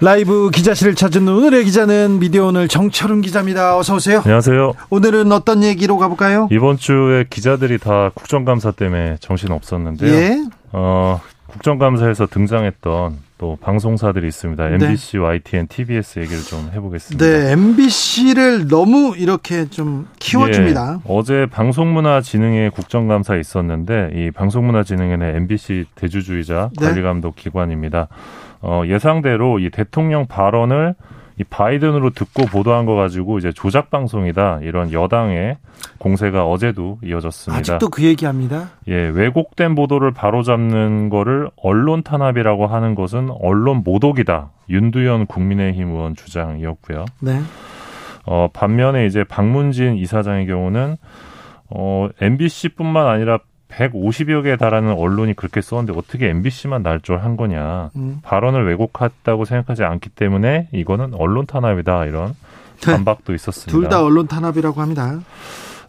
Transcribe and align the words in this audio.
라이브 0.00 0.50
기자실을 0.50 0.94
찾은 0.94 1.26
오늘의 1.26 1.64
기자는 1.64 2.18
미디어 2.18 2.46
오늘 2.46 2.68
정철은 2.68 3.22
기자입니다. 3.22 3.78
어서 3.78 3.94
오세요. 3.94 4.18
안녕하세요. 4.24 4.74
오늘은 4.90 5.32
어떤 5.32 5.62
얘기로 5.64 5.96
가볼까요? 5.96 6.48
이번 6.52 6.76
주에 6.76 7.24
기자들이 7.30 7.78
다 7.78 8.10
국정감사 8.14 8.72
때문에 8.72 9.16
정신 9.20 9.52
없었는데요. 9.52 10.12
예. 10.12 10.44
어, 10.72 11.20
국정감사에서 11.46 12.26
등장했던 12.26 13.26
또 13.38 13.56
방송사들이 13.60 14.26
있습니다. 14.28 14.68
MBC, 14.68 15.18
YTN, 15.18 15.66
TBS 15.68 16.18
얘기를 16.20 16.42
좀 16.42 16.70
해보겠습니다. 16.74 17.24
네, 17.24 17.52
MBC를 17.52 18.68
너무 18.68 19.14
이렇게 19.16 19.66
좀 19.68 20.08
키워줍니다. 20.18 21.00
예, 21.00 21.12
어제 21.12 21.46
방송문화진흥회 21.50 22.70
국정감사 22.70 23.36
있었는데 23.36 24.10
이 24.14 24.30
방송문화진흥회는 24.30 25.36
MBC 25.36 25.86
대주주이자 25.94 26.70
네. 26.78 26.86
관리감독 26.86 27.36
기관입니다. 27.36 28.08
어, 28.60 28.82
예상대로 28.86 29.58
이 29.58 29.70
대통령 29.70 30.26
발언을 30.26 30.94
이 31.38 31.44
바이든으로 31.44 32.10
듣고 32.10 32.46
보도한 32.46 32.86
거 32.86 32.94
가지고 32.94 33.38
이제 33.38 33.52
조작 33.52 33.90
방송이다 33.90 34.60
이런 34.62 34.90
여당의 34.92 35.58
공세가 35.98 36.46
어제도 36.46 36.98
이어졌습니다. 37.04 37.58
아직도 37.58 37.90
그 37.90 38.02
얘기합니다. 38.04 38.70
예, 38.88 38.94
왜곡된 38.94 39.74
보도를 39.74 40.12
바로잡는 40.12 41.10
거를 41.10 41.50
언론 41.56 42.02
탄압이라고 42.02 42.66
하는 42.66 42.94
것은 42.94 43.28
언론 43.38 43.82
모독이다. 43.84 44.50
윤두현 44.70 45.26
국민의힘 45.26 45.90
의원 45.90 46.14
주장이었고요. 46.16 47.04
네. 47.20 47.40
어, 48.24 48.48
반면에 48.52 49.06
이제 49.06 49.22
박문진 49.22 49.96
이사장의 49.96 50.46
경우는 50.46 50.96
어, 51.68 52.08
MBC뿐만 52.20 53.06
아니라 53.06 53.38
150여 53.76 54.42
개에 54.42 54.56
달하는 54.56 54.92
언론이 54.92 55.34
그렇게 55.34 55.60
썼는데 55.60 55.98
어떻게 55.98 56.28
MBC만 56.30 56.82
날조한 56.82 57.36
거냐. 57.36 57.90
음. 57.96 58.18
발언을 58.22 58.66
왜곡했다고 58.68 59.44
생각하지 59.44 59.84
않기 59.84 60.10
때문에 60.10 60.68
이거는 60.72 61.14
언론 61.14 61.46
탄압이다. 61.46 62.06
이런 62.06 62.34
네. 62.80 62.86
반박도 62.92 63.34
있었습니다. 63.34 63.70
둘 63.72 63.88
다 63.88 64.02
언론 64.02 64.26
탄압이라고 64.26 64.80
합니다. 64.80 65.20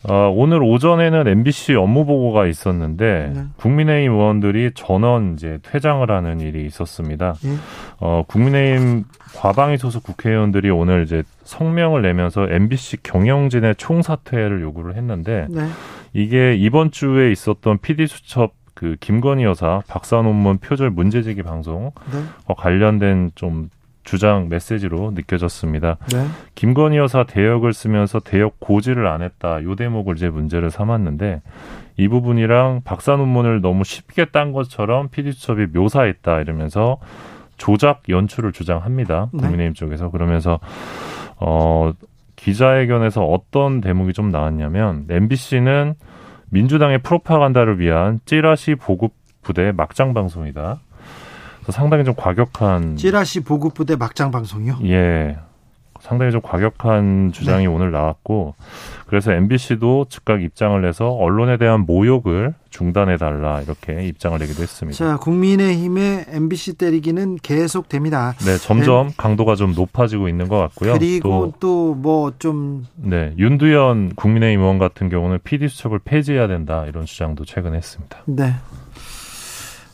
어, 0.08 0.32
오늘 0.34 0.62
오전에는 0.62 1.28
MBC 1.28 1.74
업무 1.74 2.06
보고가 2.06 2.46
있었는데 2.46 3.32
네. 3.34 3.44
국민의힘 3.58 4.12
의원들이 4.14 4.72
전원 4.76 5.34
이제 5.34 5.58
퇴장을 5.64 6.10
하는 6.10 6.40
일이 6.40 6.66
있었습니다. 6.66 7.34
예. 7.46 7.50
어, 8.00 8.24
국민의힘 8.28 9.06
과방위 9.36 9.78
소속 9.78 10.04
국회의원들이 10.04 10.70
오늘 10.70 11.04
이제 11.04 11.24
성명을 11.44 12.04
내면서 12.04 12.48
MBC 12.50 12.98
경영진의 13.04 13.76
총사퇴를 13.78 14.62
요구를 14.62 14.96
했는데 14.96 15.48
네. 15.50 15.68
이게 16.14 16.56
이번 16.56 16.92
주에 16.92 17.32
있었던 17.32 17.80
PD 17.80 18.08
수첩 18.08 18.54
그 18.74 18.96
김건희 19.00 19.44
여사 19.44 19.82
박사 19.88 20.22
논문 20.22 20.60
표절 20.60 20.92
문제 20.92 21.24
제기 21.24 21.42
방송 21.42 21.92
네. 22.12 22.24
어, 22.46 22.54
관련된 22.54 23.32
좀 23.34 23.70
주장 24.04 24.48
메시지로 24.48 25.12
느껴졌습니다. 25.16 25.98
네. 26.14 26.26
김건희 26.56 26.96
여사 26.96 27.26
대역을 27.26 27.74
쓰면서 27.74 28.20
대역 28.20 28.60
고지를 28.60 29.06
안 29.06 29.22
했다. 29.22 29.62
요 29.64 29.76
대목을 29.76 30.16
이제 30.16 30.30
문제를 30.30 30.72
삼았는데 30.72 31.42
이 31.98 32.08
부분이랑 32.08 32.82
박사 32.86 33.18
논문을 33.18 33.62
너무 33.62 33.84
쉽게 33.84 34.26
딴 34.26 34.54
것처럼 34.54 35.10
PD수첩이 35.10 35.68
묘사했다 35.74 36.40
이러면서 36.40 37.00
조작 37.58 38.04
연출을 38.08 38.54
주장합니다. 38.54 39.30
네. 39.34 39.40
국민의힘 39.40 39.74
쪽에서 39.74 40.10
그러면서 40.10 40.60
어 41.38 41.92
기자회견에서 42.38 43.26
어떤 43.26 43.82
대목이 43.82 44.14
좀 44.14 44.30
나왔냐면 44.30 45.06
MBC는 45.10 45.96
민주당의 46.50 47.00
프로파간다를 47.00 47.80
위한 47.80 48.22
찌라시 48.24 48.76
보급 48.76 49.12
부대 49.42 49.74
막장 49.74 50.14
방송이다. 50.14 50.80
상당히 51.70 52.06
좀 52.06 52.14
과격한 52.16 52.96
찌라시 52.96 53.42
보급 53.44 53.74
부대 53.74 53.98
막장 53.98 54.32
방송이요. 54.32 54.80
예. 54.86 55.38
상당히 56.02 56.32
좀 56.32 56.42
과격한 56.42 57.32
주장이 57.34 57.64
네. 57.64 57.68
오늘 57.68 57.92
나왔고 57.92 58.56
그래서 59.08 59.32
MBC도 59.32 60.08
즉각 60.10 60.42
입장을 60.42 60.80
내서 60.82 61.10
언론에 61.10 61.58
대한 61.58 61.82
모욕을 61.82 62.54
중단해 62.70 63.18
달라 63.18 63.62
이렇게 63.62 64.06
입장을 64.06 64.38
내기도 64.38 64.62
했습니다. 64.62 64.98
자, 64.98 65.18
국민의힘의 65.18 66.26
MBC 66.30 66.74
때리기는 66.74 67.38
계속됩니다. 67.42 68.34
네, 68.46 68.58
점점 68.58 69.12
강도가 69.18 69.56
좀 69.56 69.74
높아지고 69.74 70.28
있는 70.28 70.48
것 70.48 70.58
같고요. 70.60 70.94
그리고 70.94 71.54
또 71.60 71.96
뭐좀 71.96 72.86
네, 72.96 73.34
윤두현 73.38 74.16
국민의힘 74.16 74.60
의원 74.62 74.78
같은 74.78 75.10
경우는 75.10 75.40
PD 75.44 75.70
수첩을 75.70 76.00
폐지해야 76.00 76.48
된다 76.48 76.86
이런 76.86 77.06
주장도 77.06 77.46
최근에 77.46 77.78
했습니다. 77.78 78.20
네. 78.26 78.54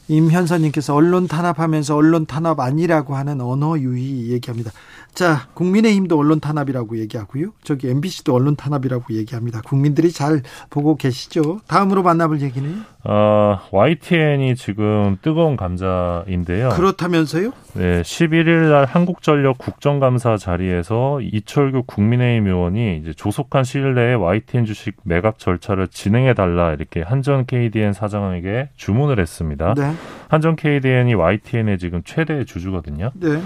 임현선님께서 0.07 0.93
언론 0.93 1.27
탄압하면서 1.27 1.95
언론 1.95 2.25
탄압 2.25 2.59
아니라고 2.59 3.15
하는 3.15 3.39
언어 3.41 3.79
유희 3.79 4.31
얘기합니다. 4.31 4.71
자, 5.13 5.47
국민의힘도 5.53 6.17
언론 6.17 6.39
탄압이라고 6.39 6.97
얘기하고요. 6.97 7.51
저기 7.63 7.87
MBC도 7.89 8.33
언론 8.33 8.55
탄압이라고 8.55 9.13
얘기합니다. 9.13 9.61
국민들이 9.61 10.11
잘 10.11 10.41
보고 10.71 10.95
계시죠? 10.95 11.59
다음으로 11.67 12.01
만나볼 12.01 12.41
얘기는 12.41 12.83
아, 13.03 13.61
YTN이 13.71 14.55
지금 14.55 15.17
뜨거운 15.21 15.55
감자인데요. 15.55 16.69
그렇다면서요? 16.69 17.51
네, 17.75 18.01
11일 18.01 18.71
날 18.71 18.85
한국전력 18.85 19.59
국정감사 19.59 20.37
자리에서 20.37 21.21
이철규 21.21 21.83
국민의힘 21.85 22.47
의원이 22.47 22.97
이제 22.97 23.13
조속한 23.13 23.65
시일 23.65 23.93
내에 23.93 24.13
YTN 24.15 24.65
주식 24.65 24.95
매각 25.03 25.37
절차를 25.37 25.89
진행해 25.89 26.33
달라 26.33 26.73
이렇게 26.73 27.01
한전 27.01 27.45
KDN 27.45 27.93
사장에게 27.93 28.69
주문을 28.77 29.19
했습니다. 29.19 29.75
네. 29.75 29.93
한전 30.29 30.55
KDN이 30.55 31.13
YTN의 31.13 31.77
지금 31.77 32.01
최대 32.03 32.45
주주거든요. 32.45 33.11
네. 33.15 33.41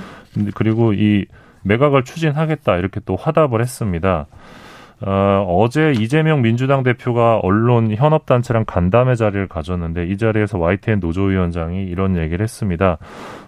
그리고 0.53 0.94
이 0.94 1.25
매각을 1.67 2.03
추진하겠다 2.03 2.78
이렇게 2.78 3.00
또 3.05 3.16
화답을 3.16 3.61
했습니다. 3.61 4.28
어, 5.01 5.45
어제 5.47 5.91
이재명 5.91 6.41
민주당 6.41 6.81
대표가 6.81 7.38
언론 7.38 7.94
현업단체랑 7.95 8.66
간담회 8.66 9.16
자리를 9.16 9.47
가졌는데 9.47 10.07
이 10.07 10.17
자리에서 10.17 10.57
YTN 10.57 11.00
노조위원장이 11.00 11.83
이런 11.83 12.17
얘기를 12.17 12.44
했습니다. 12.44 12.97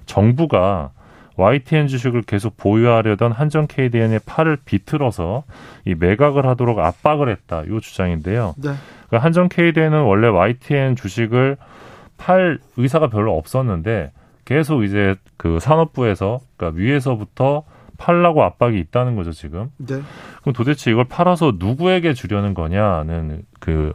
정부가 0.06 0.92
YTN 1.38 1.88
주식을 1.88 2.24
계속 2.24 2.58
보유하려던 2.58 3.32
한전 3.32 3.68
KDN의 3.68 4.20
팔을 4.26 4.58
비틀어서 4.66 5.44
이 5.86 5.96
매각을 5.96 6.46
하도록 6.46 6.78
압박을 6.78 7.30
했다. 7.30 7.64
이 7.64 7.80
주장인데요. 7.82 8.54
네. 8.58 8.72
그러니까 9.08 9.26
한전 9.26 9.50
KDN은 9.50 10.02
원래 10.02 10.28
YTN 10.28 10.96
주식을 10.96 11.58
팔 12.18 12.60
의사가 12.78 13.08
별로 13.08 13.38
없었는데 13.38 14.12
계속 14.44 14.84
이제 14.84 15.16
그 15.38 15.60
산업부에서 15.60 16.42
그러니까 16.58 16.80
위에서부터 16.80 17.64
팔라고 18.00 18.44
압박이 18.44 18.80
있다는 18.80 19.16
거죠 19.16 19.32
지금. 19.32 19.70
네. 19.78 20.02
그럼 20.42 20.54
도대체 20.54 20.90
이걸 20.90 21.06
팔아서 21.06 21.54
누구에게 21.60 22.14
주려는 22.14 22.56
거냐는 22.56 23.44
그 23.60 23.94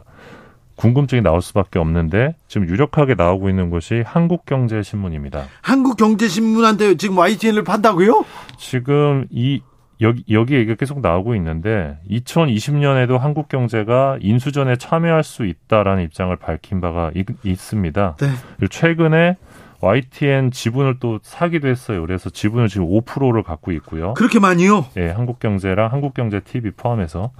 궁금증이 0.75 1.21
나올 1.21 1.41
수밖에 1.41 1.79
없는데 1.79 2.35
지금 2.47 2.67
유력하게 2.67 3.15
나오고 3.15 3.49
있는 3.49 3.69
것이 3.69 4.03
한국경제신문입니다. 4.05 5.45
한국경제신문한테 5.61 6.95
지금 6.95 7.17
YTN을 7.17 7.63
판다고요? 7.63 8.25
지금 8.57 9.25
이 9.29 9.61
여기 10.01 10.23
여기 10.29 10.55
얘기가 10.55 10.75
계속 10.75 10.99
나오고 10.99 11.35
있는데 11.35 11.97
2020년에도 12.09 13.17
한국 13.17 13.47
경제가 13.47 14.17
인수전에 14.19 14.75
참여할 14.75 15.23
수 15.23 15.45
있다라는 15.45 16.03
입장을 16.03 16.35
밝힌 16.35 16.81
바가 16.81 17.11
있, 17.15 17.25
있습니다. 17.43 18.17
네. 18.19 18.67
최근에 18.69 19.37
YTN 19.81 20.51
지분을 20.51 20.99
또 20.99 21.19
사기도 21.21 21.67
했어요. 21.67 22.01
그래서 22.01 22.29
지분을 22.29 22.67
지금 22.69 22.87
5%를 22.87 23.43
갖고 23.43 23.71
있고요. 23.73 24.13
그렇게 24.15 24.39
많이요? 24.39 24.85
예, 24.97 25.09
한국경제랑 25.09 25.91
한국경제 25.91 26.39
TV 26.41 26.71
포함해서 26.71 27.31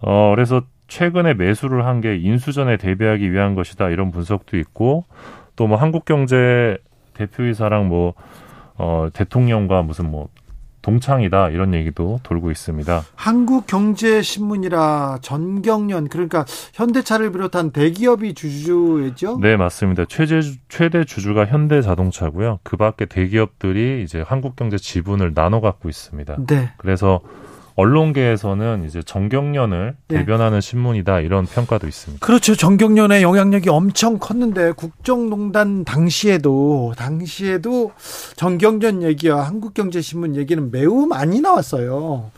어 0.00 0.32
그래서 0.34 0.62
최근에 0.88 1.34
매수를 1.34 1.84
한 1.86 2.00
게 2.00 2.16
인수전에 2.16 2.76
대비하기 2.76 3.32
위한 3.32 3.54
것이다 3.54 3.88
이런 3.88 4.10
분석도 4.12 4.56
있고 4.58 5.04
또 5.56 5.66
뭐 5.66 5.76
한국경제 5.78 6.76
대표이사랑 7.14 7.88
뭐 7.88 8.12
어, 8.78 9.08
대통령과 9.12 9.82
무슨 9.82 10.10
뭐 10.10 10.28
동창이다 10.86 11.50
이런 11.50 11.74
얘기도 11.74 12.20
돌고 12.22 12.52
있습니다. 12.52 13.02
한국경제신문이라 13.16 15.18
전경련 15.20 16.08
그러니까 16.08 16.44
현대차를 16.74 17.32
비롯한 17.32 17.72
대기업이 17.72 18.34
주주죠? 18.34 19.40
네 19.40 19.56
맞습니다. 19.56 20.04
최대 20.08 20.40
최대 20.68 21.04
주주가 21.04 21.44
현대자동차고요. 21.44 22.60
그 22.62 22.76
밖에 22.76 23.06
대기업들이 23.06 24.04
이제 24.04 24.20
한국경제 24.20 24.78
지분을 24.78 25.34
나눠 25.34 25.60
갖고 25.60 25.88
있습니다. 25.88 26.36
네. 26.46 26.70
그래서 26.76 27.20
언론계에서는 27.76 28.84
이제 28.86 29.02
정경련을 29.02 29.96
네. 30.08 30.18
대변하는 30.18 30.60
신문이다 30.60 31.20
이런 31.20 31.44
평가도 31.44 31.86
있습니다. 31.86 32.24
그렇죠. 32.24 32.56
정경련의 32.56 33.22
영향력이 33.22 33.68
엄청 33.68 34.18
컸는데 34.18 34.72
국정농단 34.72 35.84
당시에도 35.84 36.94
당시에도 36.96 37.92
정경련 38.36 39.02
얘기와 39.02 39.46
한국경제신문 39.46 40.36
얘기는 40.36 40.70
매우 40.70 41.06
많이 41.06 41.40
나왔어요. 41.40 42.30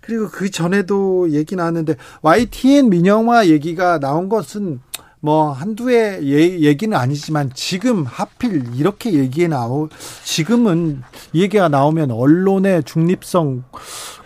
그리고 0.00 0.28
그 0.28 0.50
전에도 0.50 1.30
얘기 1.30 1.56
나왔는데 1.56 1.96
YTN 2.22 2.88
민영화 2.88 3.48
얘기가 3.48 3.98
나온 3.98 4.28
것은 4.28 4.80
뭐 5.24 5.52
한두 5.52 5.90
해 5.90 6.18
예, 6.22 6.60
얘기는 6.60 6.94
아니지만 6.94 7.50
지금 7.54 8.04
하필 8.04 8.62
이렇게 8.76 9.14
얘기에 9.14 9.48
나오 9.48 9.88
지금은 10.22 11.02
얘기가 11.34 11.70
나오면 11.70 12.10
언론의 12.10 12.82
중립성 12.84 13.64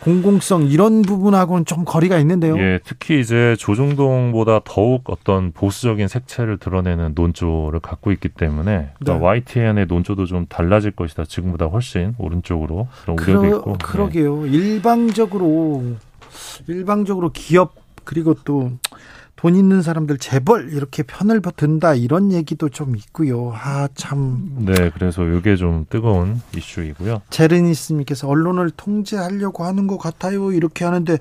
공공성 0.01 0.65
이런 0.65 1.03
부분하고는 1.03 1.67
좀 1.67 1.85
거리가 1.85 2.19
있는데요. 2.19 2.59
예, 2.59 2.81
특히 2.83 3.21
이제 3.21 3.55
조중동보다 3.61 4.63
더욱 4.65 5.05
어떤 5.09 5.53
보수적인 5.53 6.09
색채를 6.09 6.59
드러내는 6.59 7.13
논조를 7.15 7.79
갖고 7.79 8.11
있기 8.11 8.31
때문에 8.31 8.91
네. 8.99 9.13
YTN의 9.13 9.87
논조도 9.87 10.27
좀 10.27 10.47
달라질 10.49 10.91
것이다. 10.91 11.27
지금보다 11.27 11.67
훨씬 11.67 12.17
오른쪽으로 12.19 12.89
그런 13.05 13.17
그러, 13.17 13.41
우려도 13.41 13.57
있고. 13.59 13.79
그러게요. 13.79 14.43
네. 14.47 14.51
일방적으로 14.51 15.95
일방적으로 16.67 17.31
기업 17.31 17.77
그리고 18.03 18.35
또 18.45 18.73
돈 19.39 19.55
있는 19.55 19.83
사람들 19.83 20.19
재벌 20.19 20.73
이렇게 20.73 21.05
편을 21.05 21.41
든다 21.41 21.95
이런 21.95 22.33
얘기도 22.33 22.69
좀 22.69 22.97
있고요. 22.97 23.53
아 23.55 23.89
참. 23.95 24.51
네, 24.59 24.91
그래서 24.91 25.25
이게 25.25 25.55
좀 25.55 25.87
뜨거운 25.89 26.43
이슈이고요. 26.57 27.23
제르니스님께서 27.31 28.27
언론을 28.27 28.73
통제하려고 28.73 29.65
하는 29.65 29.87
것 29.87 29.97
같아요. 29.97 30.51
이렇게 30.51 30.85
하는데 30.85 31.19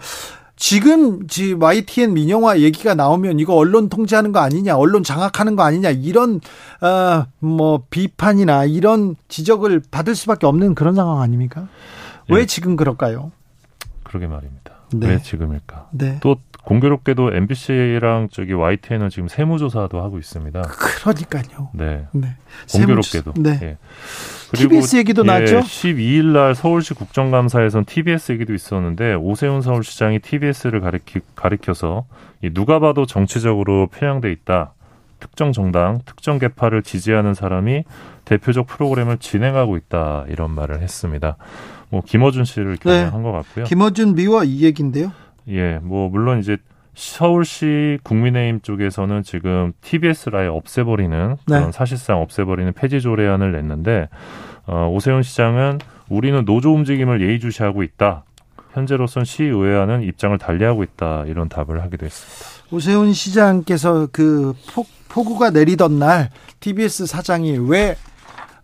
지금 0.56 1.28
지 1.28 1.54
YTN 1.54 2.16
민영화 2.16 2.60
얘기가 2.60 2.96
나오면 2.96 3.40
이거 3.40 3.54
언론 3.54 3.88
통제하는 3.88 4.32
거 4.32 4.40
아니냐, 4.40 4.76
언론 4.76 5.04
장악하는 5.04 5.56
거 5.56 5.62
아니냐 5.62 5.92
이런 5.92 6.42
어뭐 6.82 7.84
비판이나 7.92 8.66
이런 8.66 9.16
지적을 9.28 9.84
받을 9.92 10.16
수밖에 10.16 10.48
없는 10.48 10.74
그런 10.74 10.96
상황 10.96 11.22
아닙니까? 11.22 11.68
왜 12.30 12.40
네. 12.40 12.46
지금 12.48 12.78
그럴까요? 12.78 13.32
그러게 14.04 14.26
말입니다. 14.26 14.77
네. 14.94 15.08
왜 15.08 15.22
지금일까? 15.22 15.90
네. 15.92 16.20
또 16.22 16.38
공교롭게도 16.64 17.34
MBC랑 17.34 18.28
저기 18.32 18.54
YTN은 18.54 19.10
지금 19.10 19.28
세무조사도 19.28 20.02
하고 20.02 20.18
있습니다. 20.18 20.62
그러니까요. 20.62 21.70
네. 21.74 22.08
네. 22.12 22.36
공교롭게도. 22.74 23.34
네. 23.38 23.60
예. 23.62 23.78
그리고 24.52 24.70
TBS 24.70 24.98
얘기도 24.98 25.24
예, 25.24 25.28
나죠. 25.28 25.60
12일 25.60 26.26
날 26.34 26.56
서울시 26.56 26.94
국정감사에선 26.94 27.86
TBS 27.86 28.34
얘기도 28.34 28.54
있었는데 28.54 29.14
오세훈 29.16 29.62
서울시장이 29.62 30.20
TBS를 30.20 30.82
가리키, 30.82 31.20
가리켜서 31.36 32.06
누가 32.54 32.80
봐도 32.80 33.06
정치적으로 33.06 33.88
편향돼 33.88 34.32
있다. 34.32 34.74
특정 35.20 35.52
정당, 35.52 36.00
특정 36.06 36.38
계파를 36.38 36.84
지지하는 36.84 37.34
사람이 37.34 37.84
대표적 38.26 38.68
프로그램을 38.68 39.18
진행하고 39.18 39.78
있다 39.78 40.26
이런 40.30 40.52
말을 40.52 40.82
했습니다. 40.82 41.38
뭐 41.90 42.02
김어준 42.06 42.46
씨를 42.46 42.78
겨냥한 42.78 43.22
네. 43.22 43.24
것 43.24 43.32
같고요. 43.32 43.66
김어준 43.66 44.16
미화 44.16 44.44
이 44.44 44.64
얘기인데요. 44.64 45.12
예, 45.48 45.80
뭐 45.82 46.10
물론 46.10 46.40
이제 46.40 46.58
서울시 46.94 48.00
국민의힘 48.04 48.62
쪽에서는 48.62 49.22
지금 49.24 49.72
TBS를 49.82 50.40
아예 50.40 50.48
없애버리는 50.48 51.38
그런 51.46 51.66
네. 51.66 51.72
사실상 51.72 52.22
없애버리는 52.22 52.74
폐지 52.74 53.02
조례안을 53.02 53.52
냈는데 53.52 54.10
어, 54.66 54.90
오세훈 54.92 55.22
시장은 55.22 55.78
우리는 56.10 56.44
노조 56.44 56.74
움직임을 56.74 57.22
예의주시하고 57.22 57.84
있다. 57.84 58.24
현재로선 58.74 59.26
시의회와는 59.26 60.04
입장을 60.04 60.38
달리하고 60.38 60.84
있다. 60.84 61.26
이런 61.28 61.50
답을 61.50 61.82
하기도 61.84 62.06
했습니다. 62.06 62.66
오세훈 62.72 63.14
시장께서 63.14 64.08
그 64.12 64.54
폭, 64.74 64.88
폭우가 65.08 65.52
내리던 65.52 66.00
날 66.00 66.30
TBS 66.60 67.06
사장이 67.06 67.58
왜 67.70 67.92
어, 67.92 67.96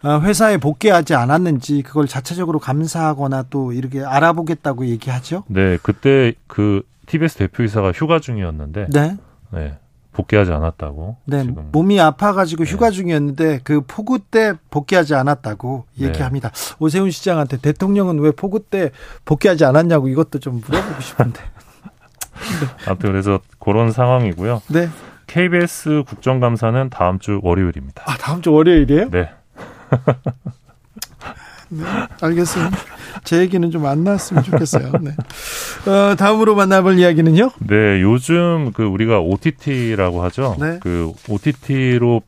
회사에 0.04 0.58
복귀하지 0.58 1.16
않았는지 1.16 1.82
그걸 1.84 2.08
자체적으로 2.08 2.60
감사하거나 2.60 3.46
또 3.50 3.72
이렇게 3.72 4.04
알아보겠다고 4.04 4.88
얘기하죠. 4.88 5.44
네, 5.48 5.78
그때 5.82 6.34
그 6.48 6.84
TBS 7.06 7.38
대표이사가 7.38 7.92
휴가 7.92 8.20
중이었는데 8.20 8.88
네. 8.90 9.18
네. 9.52 9.78
복귀하지 10.12 10.52
않았다고. 10.52 11.18
네, 11.26 11.42
지금. 11.42 11.70
몸이 11.72 12.00
아파가지고 12.00 12.66
네. 12.66 12.72
휴가 12.72 12.92
중이었는데 12.92 13.62
그 13.64 13.82
폭우 13.82 14.20
때 14.20 14.54
복귀하지 14.70 15.16
않았다고 15.16 15.86
네. 15.98 16.08
얘기합니다. 16.08 16.52
오세훈 16.80 17.10
시장한테 17.10 17.58
대통령은 17.58 18.20
왜 18.20 18.32
폭우 18.32 18.60
때 18.60 18.92
복귀하지 19.26 19.66
않았냐고 19.66 20.08
이것도 20.10 20.40
좀 20.40 20.62
물어보고 20.66 21.02
싶은데. 21.02 21.42
네. 21.42 22.86
아무튼 22.88 23.12
그래서 23.12 23.40
그런 23.60 23.92
상황이고요. 23.92 24.62
네. 24.68 24.90
KBS 25.28 26.04
국정감사는 26.08 26.90
다음 26.90 27.18
주 27.18 27.40
월요일입니다. 27.42 28.04
아, 28.06 28.16
다음 28.18 28.42
주 28.42 28.54
월요일이에요? 28.54 29.10
네. 29.10 29.30
네, 31.70 31.84
알겠습니다. 32.22 32.78
제 33.24 33.40
얘기는 33.40 33.70
좀 33.72 33.86
안 33.86 34.04
나왔으면 34.04 34.44
좋겠어요. 34.44 34.92
네. 35.02 35.12
어, 35.90 36.16
다음으로 36.16 36.56
만나볼 36.56 37.00
이야기는요? 37.00 37.52
네, 37.60 38.02
요즘 38.02 38.72
그 38.74 38.84
우리가 38.84 39.20
OTT라고 39.20 40.24
하죠. 40.26 40.56
네. 40.60 40.80
그 40.82 41.12
OTT로 41.30 42.22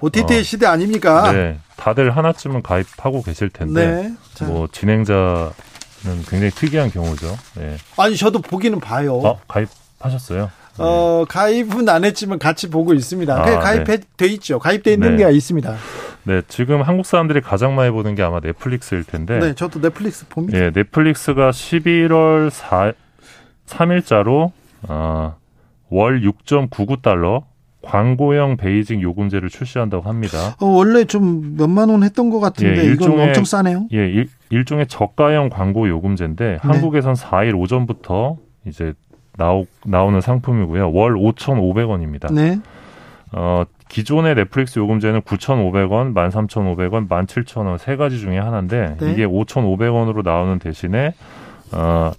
OTT의 0.00 0.40
어, 0.40 0.42
시대 0.42 0.66
아닙니까? 0.66 1.32
네, 1.32 1.58
다들 1.76 2.16
하나쯤은 2.16 2.62
가입하고 2.62 3.22
계실 3.22 3.48
텐데 3.50 4.14
네. 4.40 4.46
뭐 4.46 4.68
진행자는 4.70 5.52
굉장히 6.28 6.50
특이한 6.50 6.90
경우죠. 6.90 7.36
네. 7.54 7.76
아니 7.96 8.16
저도 8.16 8.40
보기는 8.40 8.78
봐요. 8.80 9.14
어, 9.16 9.40
가입하셨어요? 9.48 10.50
어, 10.78 11.24
가입은 11.28 11.88
안 11.88 12.04
했지만 12.04 12.38
같이 12.38 12.68
보고 12.68 12.92
있습니다. 12.92 13.34
아, 13.34 13.58
가입돼 13.60 13.98
네. 14.18 14.26
있죠. 14.26 14.58
가입돼 14.58 14.92
있는 14.94 15.16
네. 15.16 15.24
게 15.24 15.32
있습니다. 15.32 15.74
네, 16.26 16.42
지금 16.48 16.82
한국 16.82 17.06
사람들이 17.06 17.40
가장 17.40 17.76
많이 17.76 17.90
보는 17.92 18.16
게 18.16 18.22
아마 18.22 18.40
넷플릭스일 18.40 19.04
텐데. 19.04 19.38
네, 19.38 19.54
저도 19.54 19.80
넷플릭스 19.80 20.26
봅니다. 20.26 20.58
예, 20.58 20.70
넷플릭스가 20.74 21.50
11월 21.50 22.50
4, 22.50 22.92
3일자로 23.66 24.50
어, 24.88 25.36
월 25.88 26.20
6.99달러 26.22 27.44
광고형 27.82 28.56
베이징 28.56 29.02
요금제를 29.02 29.48
출시한다고 29.48 30.08
합니다. 30.08 30.56
어, 30.60 30.66
원래 30.66 31.04
좀 31.04 31.54
몇만 31.56 31.90
원 31.90 32.02
했던 32.02 32.30
것 32.30 32.40
같은데 32.40 32.80
예, 32.80 32.84
일종의, 32.84 33.14
이건 33.14 33.28
엄청 33.28 33.44
싸네요. 33.44 33.86
예, 33.92 33.98
일, 33.98 34.28
일종의 34.50 34.88
저가형 34.88 35.50
광고 35.50 35.88
요금제인데 35.88 36.44
네. 36.44 36.58
한국에선 36.60 37.14
4일 37.14 37.56
오전부터 37.56 38.36
이제 38.66 38.94
나오, 39.36 39.66
나오는 39.84 40.20
상품이고요. 40.20 40.92
월 40.92 41.14
5,500원입니다. 41.14 42.32
네. 42.34 42.58
어, 43.30 43.64
기존의 43.88 44.34
넷플릭스 44.34 44.78
요금제는 44.78 45.22
9,500원, 45.22 46.12
13,500원, 46.14 47.08
17,000원 47.08 47.78
세 47.78 47.96
가지 47.96 48.18
중에 48.18 48.38
하나인데 48.38 48.96
네. 49.00 49.12
이게 49.12 49.24
5,500원으로 49.26 50.22
나오는 50.24 50.58
대신에 50.58 51.14
어 51.72 52.12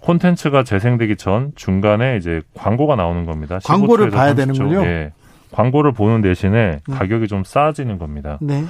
콘텐츠가 0.00 0.64
재생되기 0.64 1.16
전 1.16 1.52
중간에 1.54 2.16
이제 2.16 2.42
광고가 2.54 2.96
나오는 2.96 3.24
겁니다. 3.26 3.58
광고를 3.64 4.10
봐야 4.10 4.32
30초. 4.32 4.36
되는군요. 4.36 4.84
예. 4.84 5.12
광고를 5.52 5.92
보는 5.92 6.22
대신에 6.22 6.80
네. 6.86 6.94
가격이 6.94 7.28
좀 7.28 7.44
싸지는 7.44 7.98
겁니다. 7.98 8.38
네. 8.40 8.64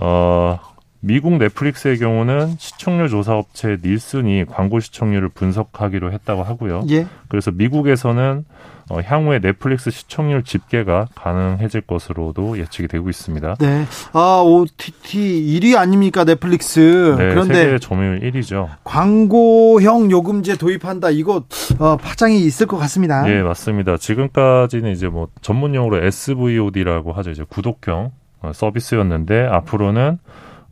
어 0.00 0.58
미국 1.06 1.38
넷플릭스의 1.38 1.98
경우는 1.98 2.56
시청률 2.58 3.08
조사 3.08 3.36
업체 3.36 3.78
닐슨이 3.80 4.44
광고 4.46 4.80
시청률을 4.80 5.28
분석하기로 5.28 6.10
했다고 6.10 6.42
하고요. 6.42 6.82
예. 6.90 7.06
그래서 7.28 7.52
미국에서는 7.52 8.44
어, 8.88 9.00
향후에 9.00 9.38
넷플릭스 9.40 9.90
시청률 9.90 10.42
집계가 10.42 11.06
가능해질 11.14 11.82
것으로도 11.82 12.58
예측이 12.58 12.88
되고 12.88 13.08
있습니다. 13.08 13.56
네. 13.60 13.84
아, 14.12 14.42
OTT 14.44 15.60
1위 15.60 15.76
아닙니까, 15.76 16.24
넷플릭스. 16.24 17.14
네, 17.18 17.28
그런데 17.30 17.54
세계 17.54 17.78
점유율 17.78 18.20
1위죠. 18.20 18.68
광고형 18.84 20.10
요금제 20.10 20.56
도입한다. 20.56 21.10
이거 21.10 21.44
어, 21.78 21.96
파장이 21.96 22.44
있을 22.44 22.66
것 22.66 22.78
같습니다. 22.78 23.22
네, 23.22 23.42
맞습니다. 23.42 23.96
지금까지는 23.96 24.90
이제 24.90 25.06
뭐 25.08 25.28
전문 25.40 25.74
용어로 25.74 26.04
SVOD라고 26.04 27.12
하죠. 27.12 27.30
이제 27.30 27.44
구독형 27.48 28.10
어, 28.42 28.52
서비스였는데 28.52 29.46
앞으로는 29.46 30.18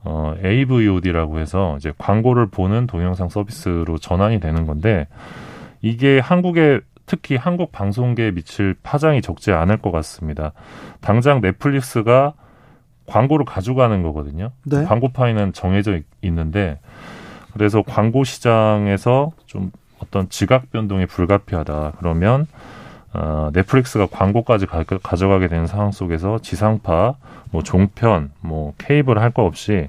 어, 0.04 0.34
AVOD라고 0.44 1.38
해서 1.38 1.76
이제 1.78 1.92
광고를 1.99 2.46
보는 2.46 2.87
동영상 2.87 3.28
서비스로 3.28 3.99
전환이 3.99 4.38
되는 4.38 4.66
건데 4.66 5.08
이게 5.80 6.18
한국의 6.18 6.82
특히 7.06 7.37
한국 7.37 7.73
방송계에 7.73 8.30
미칠 8.30 8.75
파장이 8.82 9.20
적지 9.20 9.52
않을 9.52 9.78
것 9.78 9.90
같습니다. 9.90 10.52
당장 11.00 11.40
넷플릭스가 11.40 12.34
광고를 13.06 13.44
가져가는 13.44 14.02
거거든요. 14.02 14.50
네. 14.64 14.84
광고 14.84 15.08
파이는 15.08 15.52
정해져 15.52 16.00
있는데 16.23 16.78
그래서 17.52 17.82
광고 17.82 18.25
시장에서 18.25 19.32
좀 19.46 19.70
어떤 19.99 20.28
지각 20.28 20.70
변동이 20.70 21.06
불가피하다 21.06 21.92
그러면 21.99 22.46
어, 23.14 23.50
넷플릭스가 23.52 24.06
광고까지 24.06 24.66
가, 24.66 24.85
져가게 25.16 25.49
되는 25.49 25.66
상황 25.66 25.92
속에서 25.92 26.38
지상파, 26.40 27.14
뭐 27.50 27.62
종편, 27.62 28.33
뭐 28.40 28.75
케이블 28.78 29.18
할 29.21 29.30
거 29.30 29.44
없이 29.44 29.88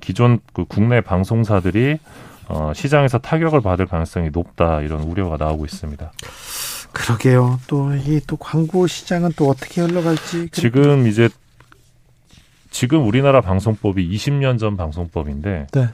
기존 0.00 0.38
그 0.52 0.64
국내 0.64 1.00
방송사들이 1.00 1.98
어, 2.48 2.72
시장에서 2.74 3.18
타격을 3.18 3.60
받을 3.60 3.86
가능성이 3.86 4.30
높다 4.32 4.80
이런 4.80 5.02
우려가 5.02 5.36
나오고 5.36 5.64
있습니다. 5.64 6.10
그러게요. 6.92 7.60
또 7.68 7.94
이또 7.94 8.36
광고 8.36 8.86
시장은 8.88 9.32
또 9.36 9.48
어떻게 9.48 9.80
흘러갈지 9.82 10.48
지금 10.50 11.06
이제 11.06 11.28
지금 12.70 13.06
우리나라 13.06 13.40
방송법이 13.40 14.08
20년 14.16 14.58
전 14.58 14.76
방송법인데 14.76 15.66
네. 15.72 15.88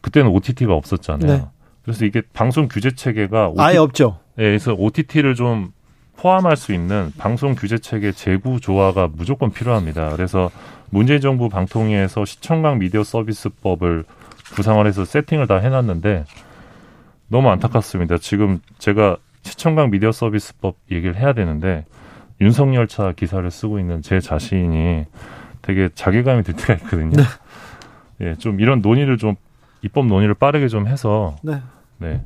그때는 0.00 0.30
OTT가 0.30 0.74
없었잖아요. 0.74 1.30
네. 1.36 1.44
그래서 1.82 2.04
이게 2.04 2.22
방송 2.32 2.68
규제 2.68 2.94
체계가 2.94 3.48
OT, 3.48 3.60
아예 3.60 3.76
없죠. 3.78 4.18
네, 4.36 4.44
그래서 4.44 4.72
OTT를 4.74 5.34
좀 5.34 5.72
포함할 6.20 6.56
수 6.56 6.74
있는 6.74 7.12
방송 7.16 7.54
규제 7.54 7.78
체계 7.78 8.12
재구 8.12 8.60
조화가 8.60 9.08
무조건 9.14 9.50
필요합니다. 9.50 10.10
그래서 10.10 10.50
문재인 10.90 11.20
정부 11.20 11.48
방통위에서 11.48 12.26
시청각 12.26 12.76
미디어 12.76 13.02
서비스법을 13.02 14.04
구상을 14.54 14.86
해서 14.86 15.06
세팅을 15.06 15.46
다 15.46 15.56
해놨는데 15.56 16.26
너무 17.28 17.48
안타깝습니다. 17.48 18.18
지금 18.18 18.60
제가 18.78 19.16
시청각 19.42 19.88
미디어 19.88 20.12
서비스법 20.12 20.76
얘기를 20.90 21.16
해야 21.16 21.32
되는데 21.32 21.86
윤석열 22.42 22.86
차 22.86 23.12
기사를 23.12 23.50
쓰고 23.50 23.78
있는 23.78 24.02
제 24.02 24.20
자신이 24.20 25.06
되게 25.62 25.88
자괴감이 25.94 26.42
들 26.42 26.54
때가 26.54 26.74
있거든요. 26.74 27.16
네. 27.16 27.24
예, 28.20 28.34
좀 28.34 28.60
이런 28.60 28.82
논의를 28.82 29.16
좀 29.16 29.36
입법 29.80 30.06
논의를 30.06 30.34
빠르게 30.34 30.68
좀 30.68 30.86
해서 30.86 31.36
네. 31.42 31.62
네. 31.96 32.20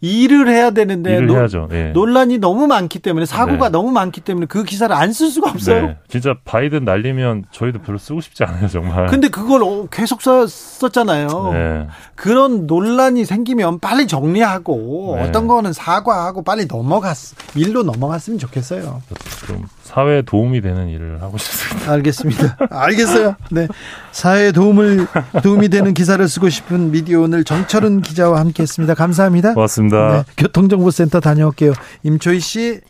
일을 0.00 0.48
해야 0.48 0.70
되는데 0.70 1.14
일을 1.16 1.26
노, 1.26 1.36
해야죠. 1.36 1.68
예. 1.72 1.90
논란이 1.94 2.38
너무 2.38 2.66
많기 2.66 2.98
때문에 2.98 3.26
사고가 3.26 3.66
네. 3.66 3.72
너무 3.72 3.90
많기 3.90 4.20
때문에 4.20 4.46
그 4.46 4.62
기사를 4.64 4.94
안 4.94 5.12
쓸 5.12 5.30
수가 5.30 5.50
없어요. 5.50 5.86
네. 5.86 5.96
진짜 6.08 6.34
바이든 6.44 6.84
날리면 6.84 7.44
저희도 7.50 7.80
별로 7.80 7.96
쓰고 7.96 8.20
싶지 8.20 8.44
않아요, 8.44 8.68
정말. 8.68 9.06
근데 9.06 9.28
그걸 9.28 9.62
어, 9.62 9.86
계속 9.90 10.20
썼잖아요. 10.20 11.50
네. 11.54 11.86
그런 12.14 12.66
논란이 12.66 13.24
생기면 13.24 13.78
빨리 13.80 14.06
정리하고 14.06 15.14
네. 15.16 15.22
어떤 15.28 15.46
거는 15.46 15.72
사과하고 15.72 16.42
빨리 16.42 16.66
넘어갔 16.66 17.16
일로 17.54 17.82
넘어갔으면 17.82 18.38
좋겠어요. 18.38 19.00
좀 19.46 19.64
사회에 19.84 20.22
도움이 20.22 20.60
되는 20.60 20.88
일을 20.88 21.22
하고 21.22 21.38
싶습니다. 21.38 21.92
알겠습니다. 21.92 22.56
알겠어요. 22.70 23.36
네. 23.50 23.68
사회에 24.12 24.52
도움을 24.52 25.06
도움이 25.42 25.68
되는 25.68 25.94
기사를 25.94 26.26
쓰고 26.28 26.48
싶은 26.50 26.90
미디어 26.90 27.20
오늘 27.22 27.44
정철은 27.44 28.02
기자와 28.02 28.40
함께 28.40 28.62
했습니다. 28.64 28.94
감사합니다. 28.94 29.54
고맙습니다. 29.54 29.75
네, 29.82 30.24
교통정보센터 30.36 31.20
다녀올게요. 31.20 31.72
임초희 32.02 32.40
씨. 32.40 32.80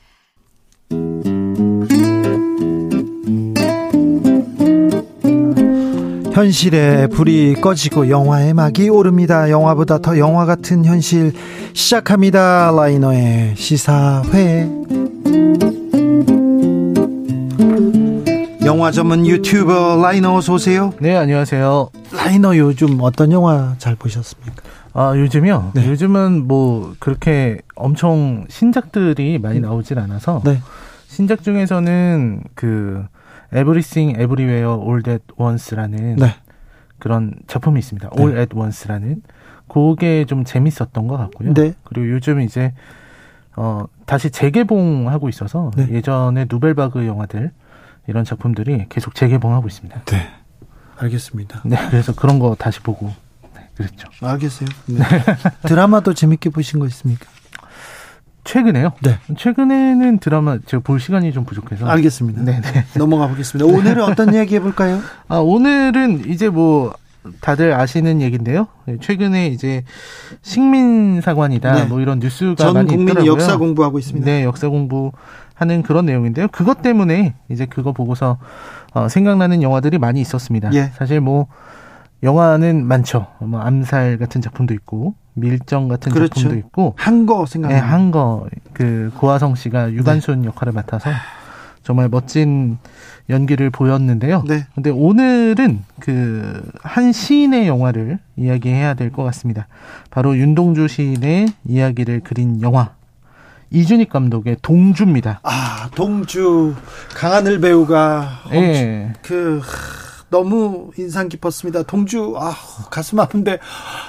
현실에 6.33 7.07
불이 7.07 7.55
꺼지고 7.63 8.11
영화의 8.11 8.53
막이 8.53 8.91
오릅니다. 8.91 9.49
영화보다 9.51 9.99
더 9.99 10.19
영화 10.19 10.45
같은 10.45 10.85
현실 10.85 11.33
시작합니다. 11.73 12.73
라이너의 12.77 13.55
시사회. 13.57 14.69
영화 18.67 18.91
전문 18.91 19.27
유튜버 19.27 20.03
라이너 20.03 20.35
어서 20.35 20.55
오세요. 20.55 20.93
네, 21.01 21.17
안녕하세요. 21.17 21.89
라이너 22.13 22.57
요즘 22.59 22.99
어떤 23.01 23.33
영화 23.33 23.75
잘 23.79 23.97
보셨습니까? 23.97 24.63
아, 24.99 25.15
요즘요? 25.15 25.73
네. 25.75 25.87
요즘은 25.91 26.49
뭐 26.49 26.95
그렇게 26.99 27.59
엄청 27.75 28.47
신작들이 28.49 29.39
많이 29.39 29.61
나오질 29.61 29.99
않아서 29.99 30.41
네. 30.43 30.59
신작 31.07 31.43
중에서는 31.43 32.43
그 32.55 33.05
Everything 33.55 34.19
Everywhere 34.19 34.83
All 34.83 35.03
That 35.03 35.25
Once라는 35.37 36.17
네. 36.17 36.35
그런 36.99 37.35
작품이 37.47 37.79
있습니다. 37.79 38.09
네. 38.09 38.23
All 38.23 38.39
at 38.39 38.57
Once라는 38.57 39.21
그게 39.69 40.25
좀 40.25 40.45
재밌었던 40.45 41.07
것 41.07 41.19
같고요. 41.19 41.53
네. 41.53 41.75
그리고 41.85 42.11
요즘 42.11 42.41
이제 42.41 42.73
어 43.55 43.85
다시 44.07 44.31
재개봉하고 44.31 45.29
있어서 45.29 45.73
네. 45.77 45.89
예전에 45.91 46.47
누벨바그 46.49 47.07
영화들 47.07 47.51
이런 48.07 48.25
작품들이 48.25 48.87
계속 48.89 49.15
재개봉하고 49.15 49.67
있습니다. 49.67 50.05
네. 50.07 50.29
알겠습니다. 50.97 51.61
네, 51.67 51.77
그래서 51.91 52.15
그런 52.15 52.39
거 52.39 52.57
다시 52.59 52.81
보고 52.81 53.07
네, 53.09 53.15
그랬죠. 53.77 54.09
알겠어요. 54.21 54.69
네. 54.87 55.05
드라마도 55.67 56.15
재밌게 56.15 56.51
보신 56.51 56.81
거 56.81 56.87
있습니까? 56.87 57.27
최근에요? 58.45 58.93
네. 59.03 59.19
최근에는 59.37 60.19
드라마 60.19 60.59
제가 60.65 60.83
볼 60.83 61.01
시간이 61.01 61.33
좀 61.33 61.45
부족해서. 61.45 61.87
알겠습니다. 61.87 62.43
네, 62.43 62.61
네. 62.61 62.85
넘어가 62.97 63.29
보겠습니다. 63.29 63.71
오늘은 63.71 64.03
어떤 64.05 64.33
이야기 64.33 64.55
해볼까요? 64.55 65.01
아, 65.29 65.39
오늘은 65.39 66.31
이제 66.31 66.49
뭐 66.49 66.95
다들 67.41 67.75
아시는 67.75 68.23
얘기인데요. 68.23 68.69
네, 68.87 68.97
최근에 69.01 69.49
이제 69.49 69.83
식민사관이다 70.43 71.73
네. 71.75 71.85
뭐 71.87 72.01
이런 72.01 72.21
뉴스가 72.21 72.73
많이 72.73 72.89
국민이 72.89 73.11
있더라고요. 73.11 73.33
역사 73.33 73.57
공부하고 73.57 73.99
있습니다. 73.99 74.25
네, 74.25 74.45
역사 74.45 74.69
공부 74.69 75.11
하는 75.55 75.83
그런 75.83 76.07
내용인데요. 76.07 76.47
그것 76.49 76.83
때문에 76.83 77.35
이제 77.51 77.67
그거 77.67 77.93
보고서 77.93 78.39
어, 78.93 79.09
생각나는 79.09 79.63
영화들이 79.63 79.99
많이 79.99 80.21
있었습니다. 80.21 80.73
예. 80.75 80.93
사실 80.97 81.21
뭐 81.21 81.49
영화는 82.27 82.85
많죠. 82.85 83.29
뭐 83.41 83.61
암살 83.61 84.19
같은 84.19 84.41
작품도 84.43 84.75
있고 84.75 85.15
밀정 85.35 85.89
같은 85.89 86.13
그렇죠. 86.13 86.35
작품도 86.35 86.57
있고 86.59 86.95
한거 86.99 87.47
생각. 87.47 87.69
네, 87.69 87.77
한거 87.77 88.47
그 88.73 89.11
고화성 89.17 89.55
씨가 89.55 89.93
유관순 89.93 90.43
네. 90.43 90.49
역할을 90.49 90.73
맡아서 90.73 91.09
정말 91.83 92.09
멋진 92.09 92.79
연기를 93.31 93.71
보였는데요. 93.71 94.43
네. 94.47 94.67
근데 94.75 94.91
오늘은 94.91 95.85
그 96.01 96.63
한 96.83 97.13
시인의 97.13 97.69
영화를 97.69 98.19
이야기해야 98.37 98.95
될 98.95 99.11
것 99.11 99.23
같습니다. 99.25 99.67
바로 100.11 100.37
윤동주 100.37 100.89
시인의 100.89 101.47
이야기를 101.67 102.21
그린 102.21 102.63
영화 102.63 102.91
이준익 103.71 104.09
감독의 104.11 104.57
동주입니다. 104.63 105.41
아, 105.43 105.89
동주 105.95 106.75
강하늘 107.15 107.61
배우가 107.61 108.45
네. 108.51 109.13
그 109.23 109.61
너무 110.29 110.91
인상 110.99 111.29
깊었습니다. 111.29 111.85
동주 111.85 112.35
아 112.37 112.55
가슴 112.91 113.21
아픈데 113.21 113.59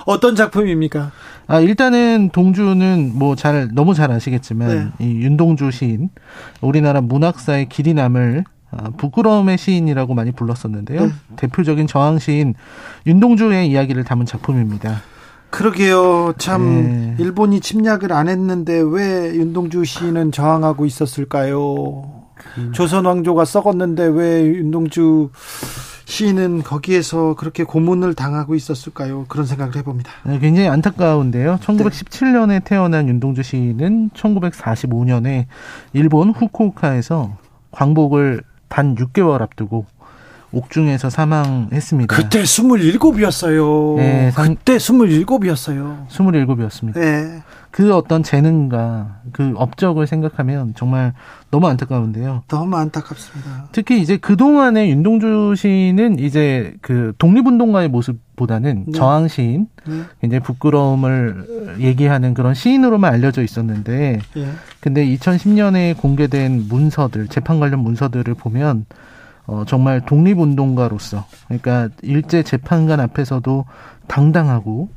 어떤 0.05 0.35
작품입니까? 0.35 1.11
아 1.47 1.59
일단은 1.59 2.29
동주는 2.31 3.11
뭐 3.15 3.35
잘 3.35 3.69
너무 3.73 3.93
잘 3.93 4.11
아시겠지만 4.11 4.93
네. 4.99 5.05
이 5.05 5.21
윤동주 5.21 5.71
시인 5.71 6.09
우리나라 6.61 7.01
문학사의 7.01 7.69
길이 7.69 7.93
남을 7.93 8.43
아, 8.71 8.89
부끄러움의 8.97 9.57
시인이라고 9.57 10.13
많이 10.13 10.31
불렀었는데요. 10.31 11.05
네. 11.05 11.11
대표적인 11.37 11.87
저항 11.87 12.19
시인 12.19 12.53
윤동주의 13.05 13.69
이야기를 13.69 14.03
담은 14.03 14.25
작품입니다. 14.25 15.01
그러게요. 15.49 16.33
참 16.37 16.83
네. 16.83 17.15
일본이 17.19 17.61
침략을 17.61 18.11
안 18.11 18.27
했는데 18.27 18.81
왜 18.85 19.33
윤동주 19.35 19.85
시인은 19.85 20.33
저항하고 20.33 20.85
있었을까요? 20.85 22.25
그... 22.35 22.71
조선 22.73 23.05
왕조가 23.05 23.45
썩었는데 23.45 24.03
왜 24.07 24.43
윤동주 24.43 25.29
시인은 26.07 26.63
거기에서 26.63 27.35
그렇게 27.35 27.65
고문을 27.65 28.13
당하고 28.13 28.55
있었을까요? 28.55 29.25
그런 29.27 29.45
생각을 29.45 29.75
해봅니다. 29.75 30.09
네, 30.25 30.39
굉장히 30.39 30.69
안타까운데요. 30.69 31.57
1917년에 31.57 32.63
태어난 32.63 33.09
윤동주 33.09 33.43
시인은 33.43 34.11
1945년에 34.11 35.47
일본 35.91 36.29
후쿠오카에서 36.29 37.37
광복을 37.71 38.41
단 38.69 38.95
6개월 38.95 39.41
앞두고 39.41 39.85
옥중에서 40.51 41.09
사망했습니다. 41.09 42.15
그때 42.15 42.41
27이었어요. 42.41 43.97
네, 43.97 44.31
상... 44.31 44.55
그때 44.55 44.77
27이었어요. 44.77 46.07
27이었습니다. 46.07 46.93
네. 46.93 47.43
그 47.69 47.93
어떤 47.93 48.23
재능과 48.23 49.19
그 49.33 49.53
업적을 49.55 50.07
생각하면 50.07 50.73
정말 50.75 51.13
너무 51.51 51.67
안타까운데요. 51.67 52.43
너무 52.47 52.75
안타깝습니다. 52.75 53.69
특히 53.71 54.01
이제 54.01 54.17
그동안의 54.17 54.89
윤동주 54.89 55.53
시인은 55.55 56.17
이제 56.17 56.73
그 56.81 57.13
독립운동가의 57.19 57.89
모습보다는 57.89 58.85
네. 58.87 58.91
저항 58.93 59.27
시인, 59.27 59.67
네. 59.85 60.01
굉장히 60.21 60.41
부끄러움을 60.41 61.75
얘기하는 61.79 62.33
그런 62.33 62.53
시인으로만 62.53 63.13
알려져 63.13 63.43
있었는데, 63.43 64.21
네. 64.33 64.51
근데 64.79 65.05
2010년에 65.05 65.97
공개된 65.97 66.65
문서들, 66.69 67.27
재판 67.27 67.59
관련 67.59 67.81
문서들을 67.81 68.33
보면 68.33 68.85
어, 69.47 69.63
정말 69.65 70.05
독립운동가로서, 70.05 71.25
그러니까 71.47 71.89
일제 72.01 72.43
재판관 72.43 72.99
앞에서도 72.99 73.65
당당하고, 74.07 74.89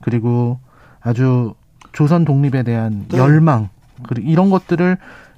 그리고 0.00 0.58
아주 1.00 1.54
조선 1.92 2.24
독립에 2.24 2.62
대한 2.62 3.04
네. 3.08 3.18
열망, 3.18 3.68
그리고 4.08 4.28
이런 4.28 4.50
것들을 4.50 4.96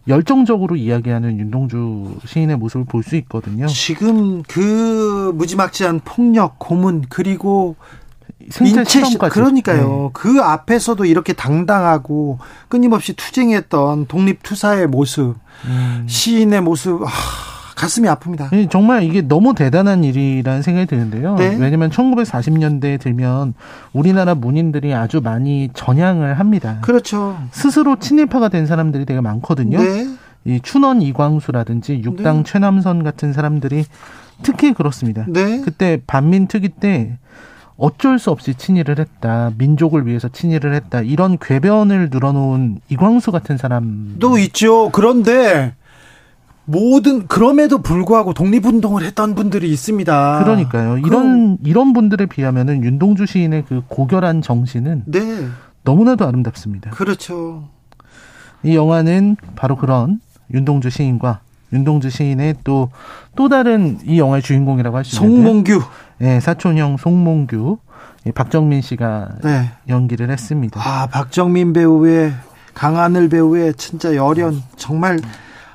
열정적으로 0.09 0.77
이야기하는 0.77 1.39
윤동주 1.39 2.21
시인의 2.25 2.57
모습을 2.57 2.87
볼 2.87 3.03
수 3.03 3.17
있거든요. 3.17 3.67
지금 3.67 4.43
그 4.45 5.33
무지막지한 5.35 6.00
폭력, 6.05 6.59
고문, 6.59 7.05
그리고 7.09 7.77
생체 8.50 8.85
실험까지. 8.85 9.35
그러니까요. 9.35 9.89
네. 9.89 10.11
그 10.12 10.41
앞에서도 10.41 11.05
이렇게 11.05 11.33
당당하고 11.33 12.39
끊임없이 12.69 13.15
투쟁했던 13.15 14.07
독립투사의 14.07 14.87
모습, 14.87 15.37
음. 15.67 16.07
시인의 16.09 16.62
모습, 16.62 17.03
아, 17.03 17.09
가슴이 17.81 18.09
아픕니다. 18.09 18.71
정말 18.71 19.05
이게 19.05 19.23
너무 19.23 19.55
대단한 19.55 20.05
일이라는 20.05 20.61
생각이 20.61 20.87
드는데요. 20.87 21.37
네? 21.37 21.57
왜냐하면 21.59 21.89
1940년대에 21.89 23.01
들면 23.01 23.55
우리나라 23.95 24.35
문인들이 24.35 24.93
아주 24.93 25.23
많이 25.23 25.71
전향을 25.73 26.39
합니다. 26.39 26.77
그렇죠. 26.83 27.39
스스로 27.53 27.99
친일파가 27.99 28.51
된 28.51 28.67
사람들이 28.67 29.07
되게 29.07 29.23
많거든요. 29.23 29.79
네. 29.79 30.07
이 30.45 30.61
춘원 30.63 31.01
이광수라든지 31.01 32.03
육당 32.05 32.39
네. 32.39 32.43
최남선 32.45 33.03
같은 33.03 33.33
사람들이 33.33 33.87
특히 34.43 34.75
그렇습니다. 34.75 35.25
네. 35.27 35.63
그때 35.63 36.03
반민특위 36.07 36.69
때 36.81 37.17
어쩔 37.79 38.19
수 38.19 38.31
없이 38.31 38.53
친일을 38.53 38.99
했다. 38.99 39.53
민족을 39.57 40.07
위해서 40.07 40.29
친일을 40.29 40.75
했다. 40.75 41.01
이런 41.01 41.39
궤변을 41.39 42.11
늘어놓은 42.13 42.81
이광수 42.91 43.33
같은 43.33 43.57
사람도 43.57 44.37
있죠. 44.37 44.91
그런데 44.91 45.73
모든 46.71 47.27
그럼에도 47.27 47.79
불구하고 47.83 48.33
독립운동을 48.33 49.03
했던 49.03 49.35
분들이 49.35 49.71
있습니다. 49.71 50.45
그러니까요. 50.45 50.99
이런 50.99 51.59
이런 51.65 51.93
분들에 51.93 52.27
비하면은 52.27 52.85
윤동주 52.85 53.27
시인의 53.27 53.65
그 53.69 53.83
고결한 53.89 54.43
정신은 54.43 55.05
네. 55.07 55.47
너무나도 55.85 56.27
아름답습니다. 56.27 56.91
그렇죠. 56.91 57.69
이 58.62 58.77
영화는 58.77 59.37
바로 59.57 59.77
그런 59.77 60.21
윤동주 60.53 60.91
시인과 60.91 61.41
윤동주 61.73 62.11
시인의 62.11 62.57
또 62.65 62.91
또 63.37 63.49
다른 63.49 63.99
이 64.05 64.19
영화의 64.19 64.43
주인공이라고 64.43 64.97
할 64.97 65.05
수 65.05 65.17
있는데 65.25 65.43
송몽규. 65.43 65.83
네, 66.19 66.41
사촌형 66.41 66.97
송몽규. 66.99 67.79
박정민 68.35 68.83
씨가 68.83 69.29
네. 69.43 69.71
연기를 69.89 70.31
했습니다. 70.31 70.79
아, 70.85 71.07
박정민 71.07 71.73
배우의 71.73 72.35
강하늘 72.75 73.31
배우의 73.31 73.75
진짜 73.75 74.15
열연 74.15 74.62
정말 74.77 75.19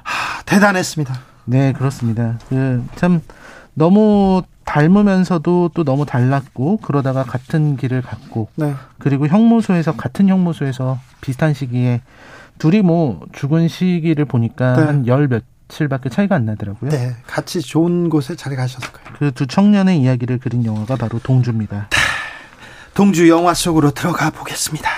하, 0.05 0.41
대단했습니다. 0.43 1.19
네, 1.45 1.73
그렇습니다. 1.73 2.37
그 2.49 2.83
참 2.95 3.21
너무 3.73 4.41
닮으면서도 4.63 5.71
또 5.73 5.83
너무 5.83 6.05
달랐고 6.05 6.77
그러다가 6.77 7.23
같은 7.23 7.75
길을 7.77 8.01
갔고 8.01 8.49
네. 8.55 8.73
그리고 8.99 9.27
형무소에서 9.27 9.91
같은 9.95 10.27
형무소에서 10.29 10.97
비슷한 11.21 11.53
시기에 11.53 12.01
둘이 12.57 12.81
뭐 12.81 13.19
죽은 13.33 13.67
시기를 13.67 14.25
보니까 14.25 14.75
네. 14.77 14.83
한열 14.83 15.27
며칠밖에 15.27 16.09
차이가 16.09 16.35
안 16.35 16.45
나더라고요. 16.45 16.89
네, 16.89 17.15
같이 17.27 17.61
좋은 17.61 18.09
곳에 18.09 18.35
잘 18.35 18.55
가셨을 18.55 18.91
거예요. 18.91 19.09
그 19.19 19.31
두 19.31 19.45
청년의 19.45 19.99
이야기를 20.01 20.37
그린 20.39 20.63
영화가 20.65 20.95
바로 20.95 21.19
동주입니다. 21.19 21.87
네. 21.89 21.97
동주 22.93 23.27
영화 23.29 23.53
속으로 23.53 23.91
들어가 23.91 24.29
보겠습니다. 24.29 24.89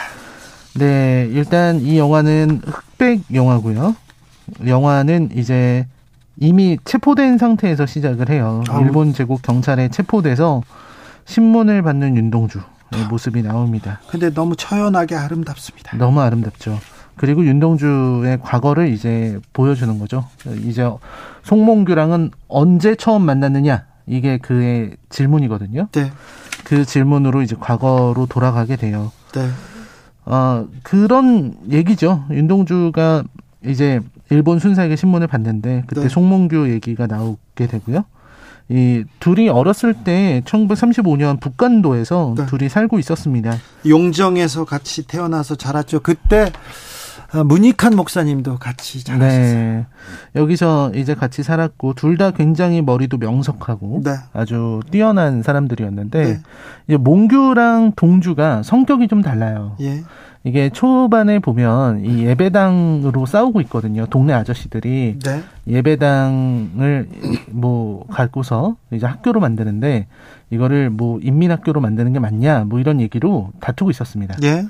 네, 0.76 1.28
일단 1.32 1.82
이 1.82 1.98
영화는 1.98 2.62
흑백 2.66 3.22
영화고요. 3.34 3.96
영화는 4.66 5.30
이제 5.36 5.88
이미 6.39 6.77
체포된 6.86 7.38
상태에서 7.38 7.86
시작을 7.86 8.30
해요. 8.30 8.63
아우. 8.70 8.84
일본 8.84 9.13
제국 9.13 9.42
경찰에 9.42 9.89
체포돼서 9.89 10.62
신문을 11.25 11.82
받는 11.82 12.16
윤동주의 12.16 12.63
모습이 13.10 13.42
나옵니다. 13.42 14.00
근데 14.10 14.34
너무 14.34 14.56
처연하게 14.56 15.16
아름답습니다. 15.16 15.98
너무 15.98 16.22
아름답죠. 16.22 16.80
그리고 17.16 17.44
윤동주의 17.44 18.39
과거를 18.42 18.89
이제 18.89 19.39
보여주는 19.51 19.98
거죠. 20.00 20.25
이제 20.63 20.88
송몽규랑은 21.44 22.32
언제 22.48 22.96
처음 22.96 23.24
만났느냐 23.24 23.86
이게 24.06 24.38
그의 24.38 24.96
질문이거든요. 25.10 25.88
네. 25.92 26.12
그 26.63 26.86
질문으로 26.86 27.42
이제 27.42 27.56
과거로 27.60 28.27
돌아가게 28.27 28.75
돼요. 28.75 29.12
네. 29.34 29.50
어 30.25 30.68
그런 30.84 31.56
얘기죠. 31.72 32.25
윤동주가 32.30 33.24
이제 33.66 34.00
일본 34.29 34.60
순사에게 34.60 34.96
신문을 34.96 35.27
봤는데 35.27 35.84
그때 35.88 36.01
네. 36.01 36.10
송몽규 36.10 36.69
얘기가 36.69 37.07
나오게 37.07 37.67
되고요. 37.67 38.05
이 38.69 39.05
둘이 39.22 39.48
어렸을 39.48 39.93
때 39.93 40.41
1935년 40.46 41.39
북간도에서 41.39 42.33
네. 42.37 42.46
둘이 42.48 42.68
살고 42.68 43.00
있었습니다. 43.00 43.55
용정에서 43.87 44.66
같이 44.66 45.07
태어나서 45.07 45.55
자랐죠. 45.55 46.01
그때 46.01 46.51
어, 47.33 47.44
문익한 47.44 47.96
목사님도 47.96 48.57
같이 48.57 49.03
자랐었어요. 49.03 49.53
네. 49.53 49.85
여기서 50.35 50.92
이제 50.96 51.13
같이 51.13 51.44
살았고 51.44 51.94
둘 51.94 52.18
다 52.18 52.31
굉장히 52.31 52.81
머리도 52.81 53.18
명석하고 53.18 54.01
네. 54.03 54.16
아주 54.33 54.79
뛰어난 54.92 55.44
사람들이었는데 55.44 56.24
네. 56.24 56.40
이제 56.87 56.98
몽규랑 56.98 57.94
동주가 57.96 58.63
성격이 58.63 59.07
좀 59.07 59.22
달라요. 59.22 59.75
예. 59.81 60.03
이게 60.44 60.70
초반에 60.70 61.40
보면 61.40 62.06
이 62.06 62.26
예배당으로 62.26 63.26
싸우고 63.26 63.62
있거든요. 63.62 64.06
동네 64.06 64.34
아저씨들이 64.34 65.20
네. 65.24 65.44
예배당을 65.68 67.10
뭐 67.52 68.06
갖고서 68.10 68.76
이제 68.92 69.06
학교로 69.06 69.40
만드는데 69.40 70.08
이거를 70.50 70.90
뭐 70.90 71.20
인민학교로 71.22 71.82
만드는 71.82 72.14
게 72.14 72.20
맞냐 72.20 72.66
뭐 72.66 72.80
이런 72.80 73.02
얘기로 73.02 73.52
다투고 73.60 73.92
있었습니다. 73.92 74.36
예. 74.44 74.66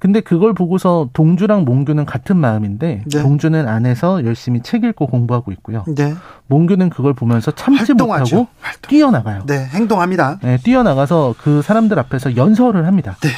근데 0.00 0.20
그걸 0.20 0.52
보고서 0.54 1.10
동주랑 1.12 1.64
몽규는 1.64 2.04
같은 2.04 2.36
마음인데 2.36 3.02
네. 3.04 3.22
동주는 3.22 3.66
안에서 3.66 4.24
열심히 4.24 4.60
책 4.62 4.84
읽고 4.84 5.08
공부하고 5.08 5.50
있고요. 5.52 5.84
네. 5.96 6.14
몽규는 6.46 6.90
그걸 6.90 7.14
보면서 7.14 7.50
참지 7.50 7.78
활동하죠. 7.78 8.36
못하고 8.36 8.48
활동. 8.60 8.88
뛰어나가요. 8.88 9.42
네, 9.46 9.66
행동합니다. 9.66 10.38
네, 10.40 10.56
뛰어나가서 10.58 11.34
그 11.40 11.62
사람들 11.62 11.98
앞에서 11.98 12.36
연설을 12.36 12.86
합니다. 12.86 13.16
네. 13.22 13.28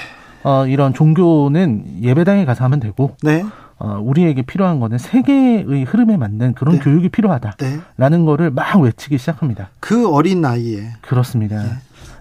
어, 0.42 0.66
이런 0.66 0.94
종교는 0.94 2.02
예배당에 2.02 2.44
가서 2.44 2.64
하면 2.64 2.80
되고 2.80 3.16
네. 3.22 3.44
어, 3.78 3.98
우리에게 4.02 4.42
필요한 4.42 4.78
거는 4.80 4.98
세계의 4.98 5.84
흐름에 5.84 6.16
맞는 6.16 6.54
그런 6.54 6.76
네. 6.76 6.80
교육이 6.80 7.08
필요하다라는 7.08 7.80
네. 7.96 8.24
거를 8.24 8.50
막 8.50 8.78
외치기 8.80 9.18
시작합니다. 9.18 9.70
그 9.80 10.08
어린 10.08 10.40
나이에 10.42 10.92
그렇습니다. 11.00 11.62
네. 11.62 11.70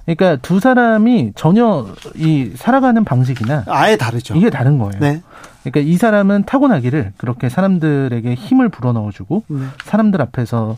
그러니까 0.05 0.41
두 0.41 0.59
사람이 0.59 1.33
전혀 1.35 1.85
이 2.15 2.53
살아가는 2.55 3.03
방식이나 3.03 3.65
아예 3.67 3.95
다르죠. 3.95 4.35
이게 4.35 4.49
다른 4.49 4.77
거예요. 4.79 4.99
네. 4.99 5.21
그러니까 5.63 5.81
이 5.81 5.97
사람은 5.97 6.45
타고나기를 6.45 7.13
그렇게 7.17 7.49
사람들에게 7.49 8.33
힘을 8.33 8.69
불어넣어주고 8.69 9.43
네. 9.47 9.65
사람들 9.83 10.21
앞에서 10.21 10.77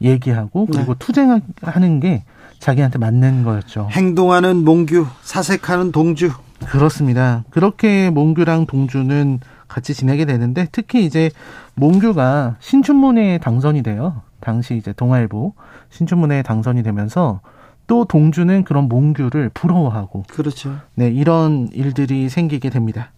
얘기하고 0.00 0.66
그리고 0.66 0.94
네. 0.94 0.98
투쟁하는 0.98 2.00
게 2.00 2.22
자기한테 2.58 2.98
맞는 2.98 3.44
거였죠. 3.44 3.88
행동하는 3.90 4.64
몽규, 4.64 5.06
사색하는 5.22 5.92
동주. 5.92 6.30
그렇습니다. 6.66 7.44
그렇게 7.50 8.10
몽규랑 8.10 8.66
동주는 8.66 9.40
같이 9.68 9.94
지내게 9.94 10.24
되는데 10.24 10.66
특히 10.72 11.04
이제 11.04 11.30
몽규가 11.74 12.56
신춘문예에 12.60 13.38
당선이 13.38 13.82
돼요. 13.82 14.22
당시 14.40 14.76
이제 14.76 14.92
동아일보 14.92 15.54
신춘문예에 15.90 16.42
당선이 16.42 16.82
되면서 16.82 17.40
또 17.86 18.04
동주는 18.04 18.64
그런 18.64 18.88
몽규를 18.88 19.50
부러워하고 19.52 20.24
그렇죠. 20.28 20.76
네, 20.94 21.08
이런 21.08 21.68
일들이 21.72 22.28
생기게 22.28 22.70
됩니다. 22.70 23.10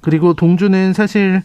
그리고 0.00 0.34
동주는 0.34 0.92
사실 0.92 1.42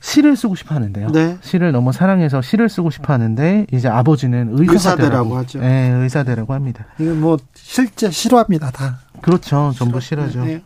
시를 0.00 0.36
쓰고 0.36 0.54
싶어 0.54 0.74
하는데요. 0.74 1.10
네. 1.10 1.38
시를 1.40 1.72
너무 1.72 1.92
사랑해서 1.92 2.40
시를 2.40 2.68
쓰고 2.68 2.90
싶어 2.90 3.12
하는데 3.12 3.66
이제 3.72 3.88
아버지는 3.88 4.50
의사대라고 4.52 5.36
하죠. 5.38 5.58
네, 5.60 5.90
의사대라고 5.90 6.54
합니다. 6.54 6.86
이거 6.98 7.14
뭐 7.14 7.36
실제 7.54 8.10
싫어합니다, 8.10 8.70
다. 8.70 9.00
그렇죠. 9.22 9.72
전부 9.76 10.00
싫어죠. 10.00 10.44
네. 10.44 10.62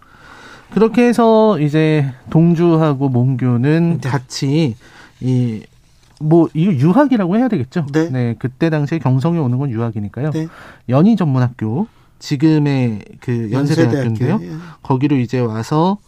그렇게 0.72 1.06
해서 1.06 1.58
이제 1.60 2.12
동주하고 2.30 3.08
몽규는 3.08 4.00
네. 4.00 4.08
같이 4.08 4.76
이뭐 5.20 6.48
유학이라고 6.54 7.36
해야 7.36 7.48
되겠죠. 7.48 7.86
네. 7.92 8.08
네. 8.10 8.34
그때 8.38 8.70
당시에 8.70 8.98
경성에 8.98 9.38
오는 9.38 9.58
건 9.58 9.70
유학이니까요. 9.70 10.30
네. 10.30 10.48
연희 10.88 11.16
전문학교 11.16 11.86
지금의 12.18 13.00
그 13.20 13.50
연세대학교인데요. 13.50 14.38
예. 14.42 14.50
거기로 14.82 15.16
이제 15.16 15.40
와서 15.40 15.98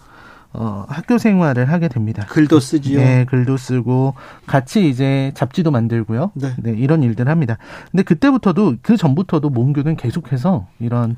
어, 0.57 0.87
학교 0.89 1.19
생활을 1.19 1.71
하게 1.71 1.89
됩니다. 1.89 2.25
글도 2.29 2.61
쓰지요. 2.61 3.01
네, 3.01 3.25
글도 3.25 3.57
쓰고 3.57 4.15
같이 4.47 4.89
이제 4.89 5.33
잡지도 5.35 5.73
만들고요. 5.73 6.31
네. 6.35 6.55
네 6.59 6.71
이런 6.71 7.03
일들 7.03 7.29
합니다. 7.29 7.59
근데 7.91 8.05
그때부터도 8.05 8.77
그 8.81 8.97
전부터도 8.97 9.51
몽규는 9.51 9.97
계속해서 9.97 10.67
이런 10.79 11.17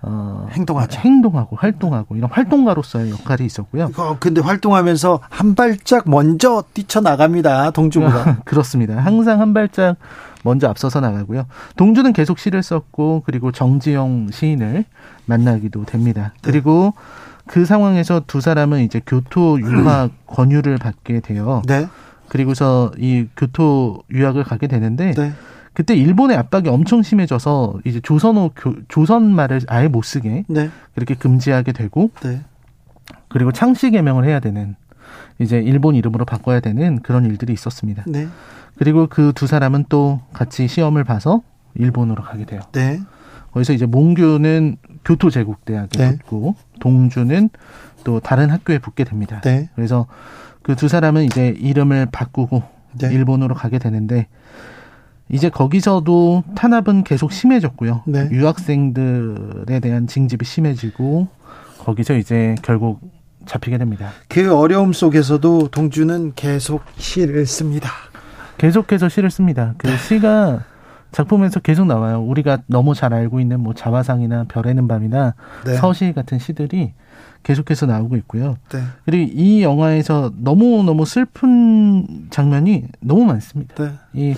어, 0.00 0.46
행동하죠. 0.52 1.00
행동하고 1.00 1.56
활동하고 1.56 2.16
이런 2.16 2.30
활동가로서의 2.30 3.10
역할이 3.10 3.44
있었고요. 3.44 3.90
어, 3.96 4.16
근데 4.18 4.40
활동하면서 4.40 5.20
한 5.28 5.54
발짝 5.54 6.08
먼저 6.08 6.64
뛰쳐나갑니다. 6.72 7.72
동주가. 7.72 8.38
그렇습니다. 8.46 8.96
항상 8.96 9.40
한 9.40 9.52
발짝 9.52 9.96
먼저 10.44 10.68
앞서서 10.68 11.00
나가고요. 11.00 11.44
동주는 11.76 12.12
계속 12.12 12.38
시를 12.38 12.62
썼고 12.62 13.24
그리고 13.26 13.52
정지영 13.52 14.28
시인을 14.30 14.84
만나기도 15.26 15.84
됩니다. 15.84 16.32
네. 16.42 16.52
그리고 16.52 16.94
그 17.48 17.64
상황에서 17.64 18.22
두 18.26 18.40
사람은 18.40 18.80
이제 18.82 19.00
교토 19.06 19.60
유학 19.60 20.10
권유를 20.26 20.78
받게 20.78 21.20
돼요. 21.20 21.62
네. 21.66 21.86
그리고서 22.28 22.92
이 22.98 23.26
교토 23.36 24.02
유학을 24.12 24.44
가게 24.44 24.66
되는데 24.66 25.12
네. 25.14 25.32
그때 25.72 25.94
일본의 25.94 26.36
압박이 26.36 26.68
엄청 26.68 27.02
심해져서 27.02 27.80
이제 27.84 28.00
조선어 28.00 28.50
조선 28.88 29.34
말을 29.34 29.60
아예 29.68 29.88
못 29.88 30.02
쓰게 30.02 30.44
네. 30.48 30.70
그렇게 30.94 31.14
금지하게 31.14 31.72
되고 31.72 32.10
네. 32.22 32.42
그리고 33.28 33.52
창씨 33.52 33.90
개명을 33.92 34.24
해야 34.24 34.40
되는 34.40 34.76
이제 35.38 35.58
일본 35.58 35.94
이름으로 35.94 36.24
바꿔야 36.24 36.60
되는 36.60 37.00
그런 37.00 37.24
일들이 37.24 37.52
있었습니다. 37.52 38.04
네. 38.06 38.28
그리고 38.76 39.06
그 39.06 39.32
두 39.34 39.46
사람은 39.46 39.86
또 39.88 40.20
같이 40.32 40.68
시험을 40.68 41.04
봐서 41.04 41.42
일본으로 41.74 42.22
가게 42.22 42.44
돼요. 42.44 42.60
네. 43.48 43.52
거기서 43.52 43.72
이제 43.72 43.86
몽규는 43.86 44.76
교토제국대학에 45.04 45.98
네. 45.98 46.10
붙고 46.18 46.54
동주는 46.80 47.50
또 48.04 48.20
다른 48.20 48.50
학교에 48.50 48.78
붙게 48.78 49.04
됩니다. 49.04 49.40
네. 49.44 49.68
그래서 49.74 50.06
그 50.62 50.74
두 50.74 50.86
사람은 50.86 51.24
이제 51.24 51.54
이름을 51.58 52.08
바꾸고 52.12 52.62
네. 53.00 53.12
일본으로 53.12 53.54
가게 53.54 53.78
되는데 53.78 54.26
이제 55.30 55.48
거기서도 55.48 56.44
탄압은 56.54 57.04
계속 57.04 57.32
심해졌고요. 57.32 58.02
네. 58.06 58.28
유학생들에 58.30 59.80
대한 59.80 60.06
징집이 60.06 60.44
심해지고 60.44 61.28
거기서 61.78 62.16
이제 62.16 62.54
결국 62.62 63.00
잡히게 63.46 63.78
됩니다. 63.78 64.10
그 64.28 64.54
어려움 64.54 64.92
속에서도 64.92 65.68
동주는 65.68 66.32
계속 66.34 66.82
시를 66.96 67.46
씁니다. 67.46 67.90
계속해서 68.58 69.08
시를 69.08 69.30
씁니다. 69.30 69.74
그 69.78 69.86
네. 69.86 69.96
시가 69.96 70.64
작품에서 71.12 71.60
계속 71.60 71.86
나와요. 71.86 72.20
우리가 72.22 72.58
너무 72.66 72.94
잘 72.94 73.14
알고 73.14 73.40
있는 73.40 73.60
뭐 73.60 73.74
자화상이나 73.74 74.44
별에는 74.48 74.88
밤이나 74.88 75.34
네. 75.64 75.74
서시 75.74 76.12
같은 76.12 76.38
시들이 76.38 76.92
계속해서 77.42 77.86
나오고 77.86 78.16
있고요. 78.16 78.56
네. 78.70 78.80
그리고 79.04 79.32
이 79.34 79.62
영화에서 79.62 80.32
너무 80.36 80.82
너무 80.82 81.04
슬픈 81.04 82.28
장면이 82.30 82.84
너무 83.00 83.24
많습니다. 83.24 83.74
네. 83.84 83.92
이 84.12 84.34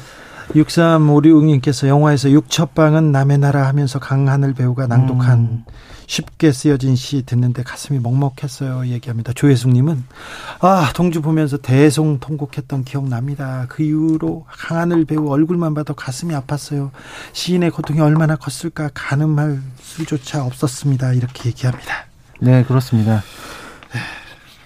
6356님께서 0.51 1.89
영화에서 1.89 2.31
육첩방은 2.31 3.13
남의 3.13 3.39
나라 3.39 3.67
하면서 3.67 3.99
강하늘 3.99 4.55
배우가 4.55 4.87
낭독한 4.87 5.39
음. 5.39 5.65
쉽게 6.11 6.51
쓰여진 6.51 6.97
시 6.97 7.23
듣는데 7.25 7.63
가슴이 7.63 8.01
먹먹했어요. 8.01 8.89
얘기합니다. 8.89 9.33
조혜숙님은 9.33 10.03
아 10.61 10.91
동주 10.93 11.23
보면서 11.23 11.57
대송 11.57 12.19
통곡했던 12.19 12.83
기억 12.83 13.09
납니다. 13.09 13.67
그 13.69 13.85
이후로 13.85 14.45
강하늘 14.49 15.05
배우 15.05 15.31
얼굴만 15.31 15.73
봐도 15.75 15.95
가슴이 15.95 16.35
아팠어요. 16.35 16.91
시인의 17.33 17.71
고통이 17.71 18.01
얼마나 18.01 18.35
컸을까 18.35 18.91
가늠할 18.93 19.61
수조차 19.79 20.45
없었습니다. 20.45 21.13
이렇게 21.13 21.51
얘기합니다. 21.51 22.07
네 22.41 22.65
그렇습니다. 22.65 23.23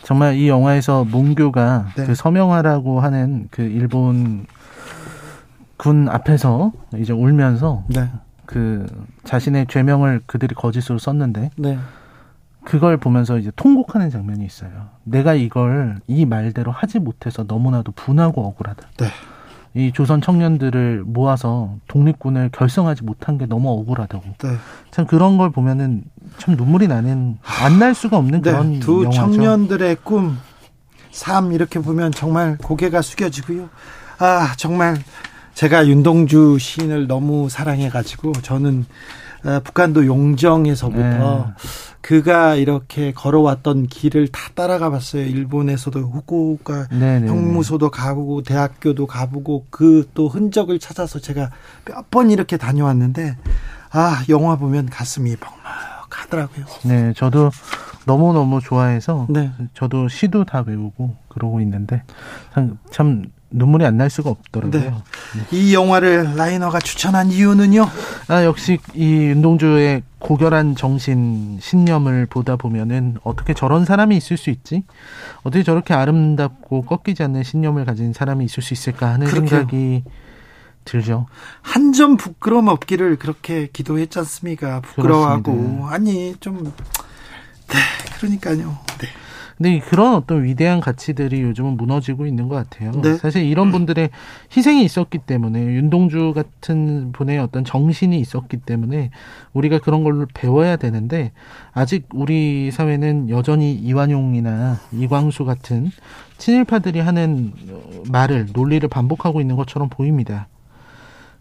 정말 0.03 0.37
이 0.37 0.49
영화에서 0.49 1.05
몽교가 1.05 1.93
네. 1.95 2.07
그 2.07 2.15
서명하라고 2.15 3.01
하는 3.01 3.49
그 3.51 3.61
일본 3.61 4.47
군 5.77 6.09
앞에서 6.09 6.73
이제 6.97 7.13
울면서 7.13 7.85
네. 7.89 8.09
그 8.47 8.87
자신의 9.25 9.67
죄명을 9.69 10.23
그들이 10.27 10.55
거짓으로 10.55 10.99
썼는데 10.99 11.51
네. 11.57 11.79
그걸 12.65 12.97
보면서 12.97 13.39
이제 13.39 13.51
통곡하는 13.57 14.11
장면이 14.11 14.45
있어요. 14.45 14.71
내가 15.05 15.35
이걸 15.35 16.01
이 16.07 16.25
말대로 16.25 16.73
하지 16.73 16.99
못해서 16.99 17.45
너무나도 17.47 17.93
분하고 17.93 18.47
억울하다. 18.47 18.89
네. 18.99 19.07
이 19.77 19.93
조선 19.93 20.21
청년들을 20.21 21.03
모아서 21.05 21.75
독립군을 21.89 22.51
결성하지 22.53 23.03
못한 23.03 23.39
게 23.39 23.47
너무 23.47 23.71
억울하다고. 23.71 24.25
네. 24.39 24.57
참 24.93 25.05
그런 25.07 25.37
걸 25.37 25.51
보면은 25.51 26.05
참 26.39 26.55
눈물이 26.57 26.87
나는 26.89 27.39
안 27.43 27.79
날 27.81 27.95
수가 27.95 28.17
없는 28.17 28.41
네. 28.43 28.51
그런 28.53 28.79
두 28.79 29.03
영화죠. 29.05 29.21
청년들의 29.33 29.97
꿈, 30.05 30.39
삶 31.11 31.53
이렇게 31.53 31.81
보면 31.81 32.13
정말 32.13 32.57
고개가 32.59 33.03
숙여지고요. 33.03 33.69
아 34.21 34.55
정말 34.57 34.97
제가 35.55 35.87
윤동주 35.87 36.59
시인을 36.59 37.07
너무 37.07 37.49
사랑해가지고 37.49 38.33
저는 38.43 38.87
어, 39.45 39.61
북한도 39.63 40.07
용정에서부터 40.07 41.01
네. 41.03 41.45
그가 42.01 42.55
이렇게 42.55 43.13
걸어왔던 43.13 43.87
길을 43.89 44.29
다 44.29 44.51
따라가 44.55 44.91
봤어요. 44.91 45.23
일본에서도 45.27 46.01
후쿠오카 46.01 46.89
네, 46.91 47.21
네, 47.21 47.29
형무소도 47.29 47.91
가보고 47.91 48.43
대학교도 48.43 49.07
가보고 49.07 49.67
그 49.71 50.09
또 50.15 50.29
흔적을 50.29 50.79
찾아서 50.79 51.19
제가 51.19 51.51
몇 51.87 52.11
번 52.11 52.31
이렇게 52.31 52.57
다녀왔는데 52.57 53.37
아 53.91 54.23
영화 54.29 54.57
보면 54.57 54.87
가슴이 54.91 55.37
벅벅하더라고요. 55.37 56.65
네, 56.85 57.13
저도 57.17 57.51
너무 58.07 58.33
너무 58.33 58.61
좋아해서 58.61 59.27
네. 59.31 59.51
저도 59.75 60.09
시도 60.09 60.45
다 60.45 60.63
외우고 60.67 61.17
그러고 61.29 61.61
있는데 61.61 62.03
참, 62.55 62.79
참 62.91 63.25
눈물이 63.57 63.85
안 63.87 63.97
날 63.97 64.11
수가 64.11 64.31
없더라고요. 64.31 64.81
네. 64.81 64.93
이 65.53 65.73
영화를 65.75 66.35
라이너가 66.37 66.81
추천한 66.81 67.31
이유는요? 67.31 67.89
아, 68.29 68.45
역시 68.45 68.79
이 68.95 69.05
윤동주의 69.05 70.03
고결한 70.19 70.75
정신, 70.75 71.59
신념을 71.61 72.27
보다 72.27 72.57
보면은 72.57 73.17
어떻게 73.23 73.55
저런 73.55 73.85
사람이 73.85 74.17
있을 74.17 74.37
수 74.37 74.51
있지? 74.51 74.83
어떻게 75.45 75.63
저렇게 75.63 75.95
아름답고 75.95 76.83
꺾이지 76.83 77.23
않는 77.23 77.45
신념을 77.45 77.85
가진 77.85 78.13
사람이 78.13 78.45
있을 78.45 78.63
수 78.63 78.75
있을까 78.75 79.11
하는 79.13 79.27
그렇게요. 79.29 79.49
생각이 79.49 80.03
들죠. 80.85 81.27
한 81.63 81.93
점 81.93 82.17
부끄러움 82.17 82.67
없기를 82.69 83.17
그렇게 83.19 83.69
기도했지 83.73 84.19
않습니까? 84.19 84.81
부끄러워하고. 84.81 85.43
그렇습니다. 85.53 85.89
아니, 85.95 86.35
좀, 86.41 86.65
네, 87.69 87.79
그러니까요. 88.19 88.77
네. 88.99 89.09
근데 89.57 89.79
그런 89.79 90.15
어떤 90.15 90.45
위대한 90.45 90.81
가치들이 90.81 91.43
요즘은 91.43 91.77
무너지고 91.77 92.27
있는 92.27 92.49
것 92.49 92.57
같아요. 92.57 92.91
네. 93.01 93.15
사실 93.15 93.45
이런 93.45 93.71
분들의 93.71 94.11
희생이 94.55 94.85
있었기 94.85 95.19
때문에 95.19 95.61
윤동주 95.61 96.33
같은 96.35 97.13
분의 97.13 97.39
어떤 97.39 97.65
정신이 97.65 98.19
있었기 98.19 98.59
때문에 98.59 99.11
우리가 99.53 99.79
그런 99.79 100.03
걸로 100.03 100.27
배워야 100.35 100.77
되는데 100.77 101.33
아직 101.73 102.09
우리 102.13 102.71
사회는 102.73 103.31
여전히 103.31 103.75
이완용이나 103.75 104.81
이광수 104.93 105.45
같은 105.45 105.91
친일파들이 106.39 106.99
하는 107.01 107.53
말을 108.11 108.49
논리를 108.53 108.87
반복하고 108.89 109.41
있는 109.41 109.57
것처럼 109.57 109.89
보입니다. 109.89 110.49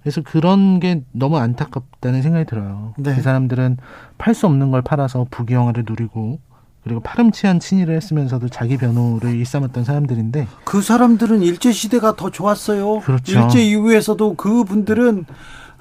그래서 0.04 0.22
그런 0.22 0.80
게 0.80 1.02
너무 1.14 1.38
안타깝다는 1.38 2.22
생각이 2.22 2.46
들어요. 2.46 2.94
네. 2.98 3.16
그 3.16 3.22
사람들은 3.22 3.78
팔 4.18 4.34
수 4.36 4.46
없는 4.46 4.70
걸 4.70 4.82
팔아서 4.82 5.26
부귀영화를 5.32 5.86
누리고 5.88 6.40
그리고 6.84 7.00
파렴치한 7.00 7.60
친일을 7.60 7.96
했으면서도 7.96 8.50
자기 8.50 8.78
변호를 8.78 9.36
일삼았던 9.36 9.86
사람들인데 9.86 10.48
그 10.66 10.82
사람들은 10.82 11.42
일제 11.42 11.72
시대가 11.72 12.16
더 12.16 12.30
좋았어요. 12.30 13.00
그렇죠. 13.00 13.40
일제 13.40 13.64
이후에서도 13.64 14.36
그 14.36 14.64
분들은 14.66 15.26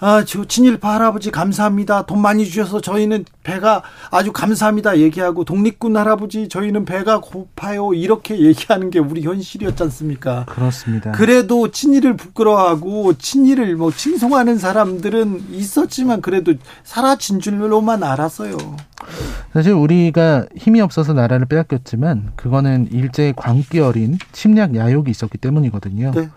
아, 0.05 0.25
저 0.25 0.45
친일파 0.45 0.95
할아버지 0.95 1.31
감사합니다. 1.31 2.07
돈 2.07 2.21
많이 2.21 2.45
주셔서 2.45 2.81
저희는 2.81 3.25
배가 3.45 3.85
아주 4.11 4.33
감사합니다. 4.33 4.99
얘기하고 4.99 5.45
독립군 5.45 5.97
할아버지 5.97 6.49
저희는 6.49 6.85
배가 6.85 7.21
고파요. 7.21 7.95
이렇게 7.95 8.41
얘기하는 8.41 8.91
게 8.91 8.99
우리 8.99 9.23
현실이었지 9.23 9.81
않습니까? 9.85 10.45
그렇습니다. 10.49 11.13
그래도 11.13 11.71
친일을 11.71 12.17
부끄러워하고 12.17 13.13
친일을 13.17 13.77
뭐 13.77 13.93
칭송하는 13.93 14.59
사람들은 14.59 15.53
있었지만 15.53 16.21
그래도 16.21 16.55
사라진 16.83 17.39
줄로만 17.39 18.03
알았어요. 18.03 18.57
사실 19.53 19.73
우리가 19.73 20.47
힘이 20.57 20.81
없어서 20.81 21.13
나라를 21.13 21.47
빼앗겼지만 21.47 22.33
그거는 22.35 22.89
일제의 22.91 23.35
광기 23.37 23.79
어린 23.79 24.19
침략 24.33 24.75
야욕이 24.75 25.13
있었기 25.13 25.39
때문이거든요. 25.39 26.11
네. 26.13 26.29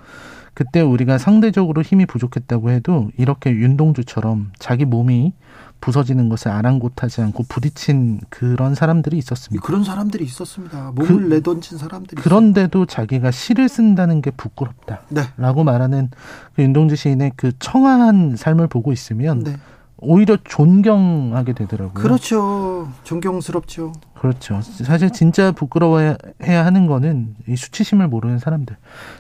그때 0.55 0.81
우리가 0.81 1.17
상대적으로 1.19 1.83
힘이 1.83 2.05
부족했다고 2.07 2.71
해도 2.71 3.11
이렇게 3.17 3.51
윤동주처럼 3.51 4.53
자기 4.57 4.85
몸이 4.85 5.33
부서지는 5.81 6.29
것을 6.29 6.49
아랑곳하지 6.49 7.21
않고 7.21 7.43
부딪힌 7.47 8.21
그런 8.29 8.73
사람들이 8.73 9.17
있었습니다. 9.17 9.63
그런 9.63 9.83
사람들이 9.83 10.23
있었습니다. 10.23 10.93
몸을 10.95 11.29
그, 11.29 11.33
내던진 11.35 11.77
사람들이. 11.77 12.21
그런데도 12.21 12.79
있어요. 12.79 12.85
자기가 12.85 13.31
시를 13.31 13.69
쓴다는 13.69 14.21
게 14.21 14.31
부끄럽다라고 14.31 15.05
네. 15.09 15.63
말하는 15.63 16.09
그 16.55 16.63
윤동주 16.63 16.95
시인의 16.95 17.33
그 17.35 17.51
청아한 17.59 18.37
삶을 18.37 18.67
보고 18.67 18.93
있으면 18.93 19.43
네. 19.43 19.57
오히려 19.97 20.37
존경하게 20.43 21.53
되더라고요. 21.53 21.93
그렇죠. 21.93 22.89
존경스럽죠. 23.03 23.93
그렇죠. 24.13 24.61
사실 24.61 25.11
진짜 25.11 25.51
부끄러워해야 25.51 26.65
하는 26.65 26.87
거는 26.87 27.35
이 27.47 27.55
수치심을 27.55 28.07
모르는 28.07 28.39
사람들. 28.39 28.77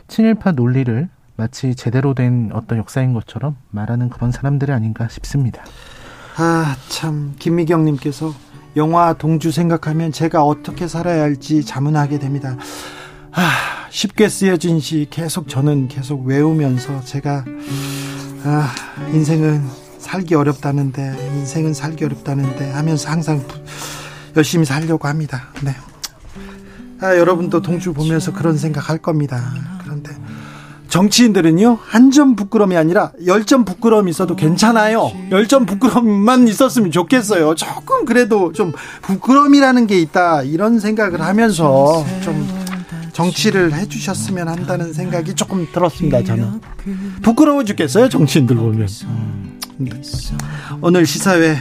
친일파 0.07 0.53
논리를 0.53 1.09
마치 1.35 1.75
제대로 1.75 2.13
된 2.13 2.49
어떤 2.53 2.77
역사인 2.77 3.13
것처럼 3.13 3.55
말하는 3.71 4.09
그런 4.09 4.31
사람들이 4.31 4.71
아닌가 4.71 5.07
싶습니다. 5.09 5.63
아, 6.37 6.75
참, 6.89 7.35
김미경님께서 7.39 8.33
영화 8.75 9.13
동주 9.13 9.51
생각하면 9.51 10.11
제가 10.11 10.43
어떻게 10.43 10.87
살아야 10.87 11.21
할지 11.21 11.63
자문하게 11.63 12.19
됩니다. 12.19 12.57
아, 13.31 13.49
쉽게 13.89 14.27
쓰여진 14.27 14.79
시 14.79 15.07
계속 15.09 15.47
저는 15.47 15.87
계속 15.87 16.25
외우면서 16.25 17.01
제가, 17.05 17.45
아, 18.43 18.75
인생은 19.13 19.63
살기 19.97 20.35
어렵다는데, 20.35 21.15
인생은 21.35 21.73
살기 21.73 22.03
어렵다는데 22.05 22.71
하면서 22.71 23.09
항상 23.09 23.41
열심히 24.35 24.65
살려고 24.65 25.07
합니다. 25.07 25.47
네. 25.63 25.71
아, 26.99 27.17
여러분도 27.17 27.61
동주 27.61 27.93
보면서 27.93 28.33
그런 28.33 28.57
생각 28.57 28.89
할 28.89 28.97
겁니다. 28.97 29.53
정치인들은요 30.89 31.79
한 31.81 32.11
점 32.11 32.35
부끄럼이 32.35 32.77
아니라 32.77 33.11
열 33.25 33.45
점 33.45 33.65
부끄럼 33.65 34.07
있어도 34.07 34.35
괜찮아요. 34.35 35.11
열 35.31 35.47
점 35.47 35.65
부끄럼만 35.65 36.47
있었으면 36.47 36.91
좋겠어요. 36.91 37.55
조금 37.55 38.05
그래도 38.05 38.51
좀 38.53 38.71
부끄럼이라는 39.01 39.87
게 39.87 39.99
있다 39.99 40.43
이런 40.43 40.79
생각을 40.79 41.21
하면서 41.21 42.05
좀 42.21 42.47
정치를 43.11 43.73
해주셨으면 43.73 44.47
한다는 44.47 44.93
생각이 44.93 45.33
조금 45.35 45.67
들었습니다. 45.71 46.23
저는 46.23 46.61
부끄러워 47.21 47.63
죽겠어요 47.63 48.09
정치인들 48.09 48.55
보면. 48.55 48.87
네. 49.77 49.89
오늘 50.81 51.05
시사회 51.05 51.57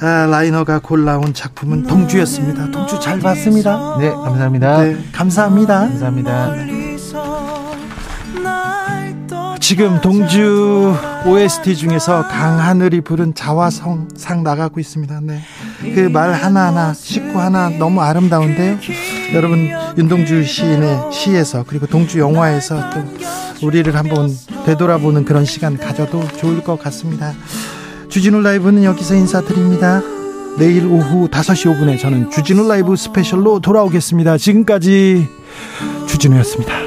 아, 0.00 0.26
라이너가 0.26 0.80
골라온 0.80 1.32
작품은 1.32 1.84
동주였습니다. 1.84 2.70
동주 2.70 3.00
잘 3.00 3.18
봤습니다. 3.20 3.96
네, 3.98 4.10
감사합니다. 4.10 4.82
네, 4.82 4.96
감사합니다. 5.12 5.78
감사합니다. 5.80 6.75
지금 9.66 10.00
동주 10.00 10.94
OST 11.26 11.74
중에서 11.74 12.28
강하늘이 12.28 13.00
부른 13.00 13.34
자화성 13.34 14.06
상 14.16 14.44
나가고 14.44 14.78
있습니다. 14.78 15.20
네. 15.24 15.40
그 15.92 16.08
말 16.08 16.32
하나하나 16.34 16.94
씻고 16.94 17.40
하나 17.40 17.68
너무 17.70 18.00
아름다운데요. 18.00 18.78
여러분 19.34 19.68
윤동주 19.98 20.44
시인의 20.44 21.10
시에서 21.10 21.64
그리고 21.66 21.88
동주 21.88 22.20
영화에서 22.20 22.90
또 22.90 23.66
우리를 23.66 23.92
한번 23.96 24.30
되돌아보는 24.66 25.24
그런 25.24 25.44
시간 25.44 25.76
가져도 25.76 26.22
좋을 26.36 26.62
것 26.62 26.78
같습니다. 26.78 27.32
주진우 28.08 28.42
라이브는 28.42 28.84
여기서 28.84 29.16
인사드립니다. 29.16 30.00
내일 30.58 30.86
오후 30.86 31.26
5시 31.28 31.74
5분에 31.76 31.98
저는 31.98 32.30
주진우 32.30 32.68
라이브 32.68 32.94
스페셜로 32.94 33.58
돌아오겠습니다. 33.58 34.38
지금까지 34.38 35.26
주진우였습니다. 36.06 36.85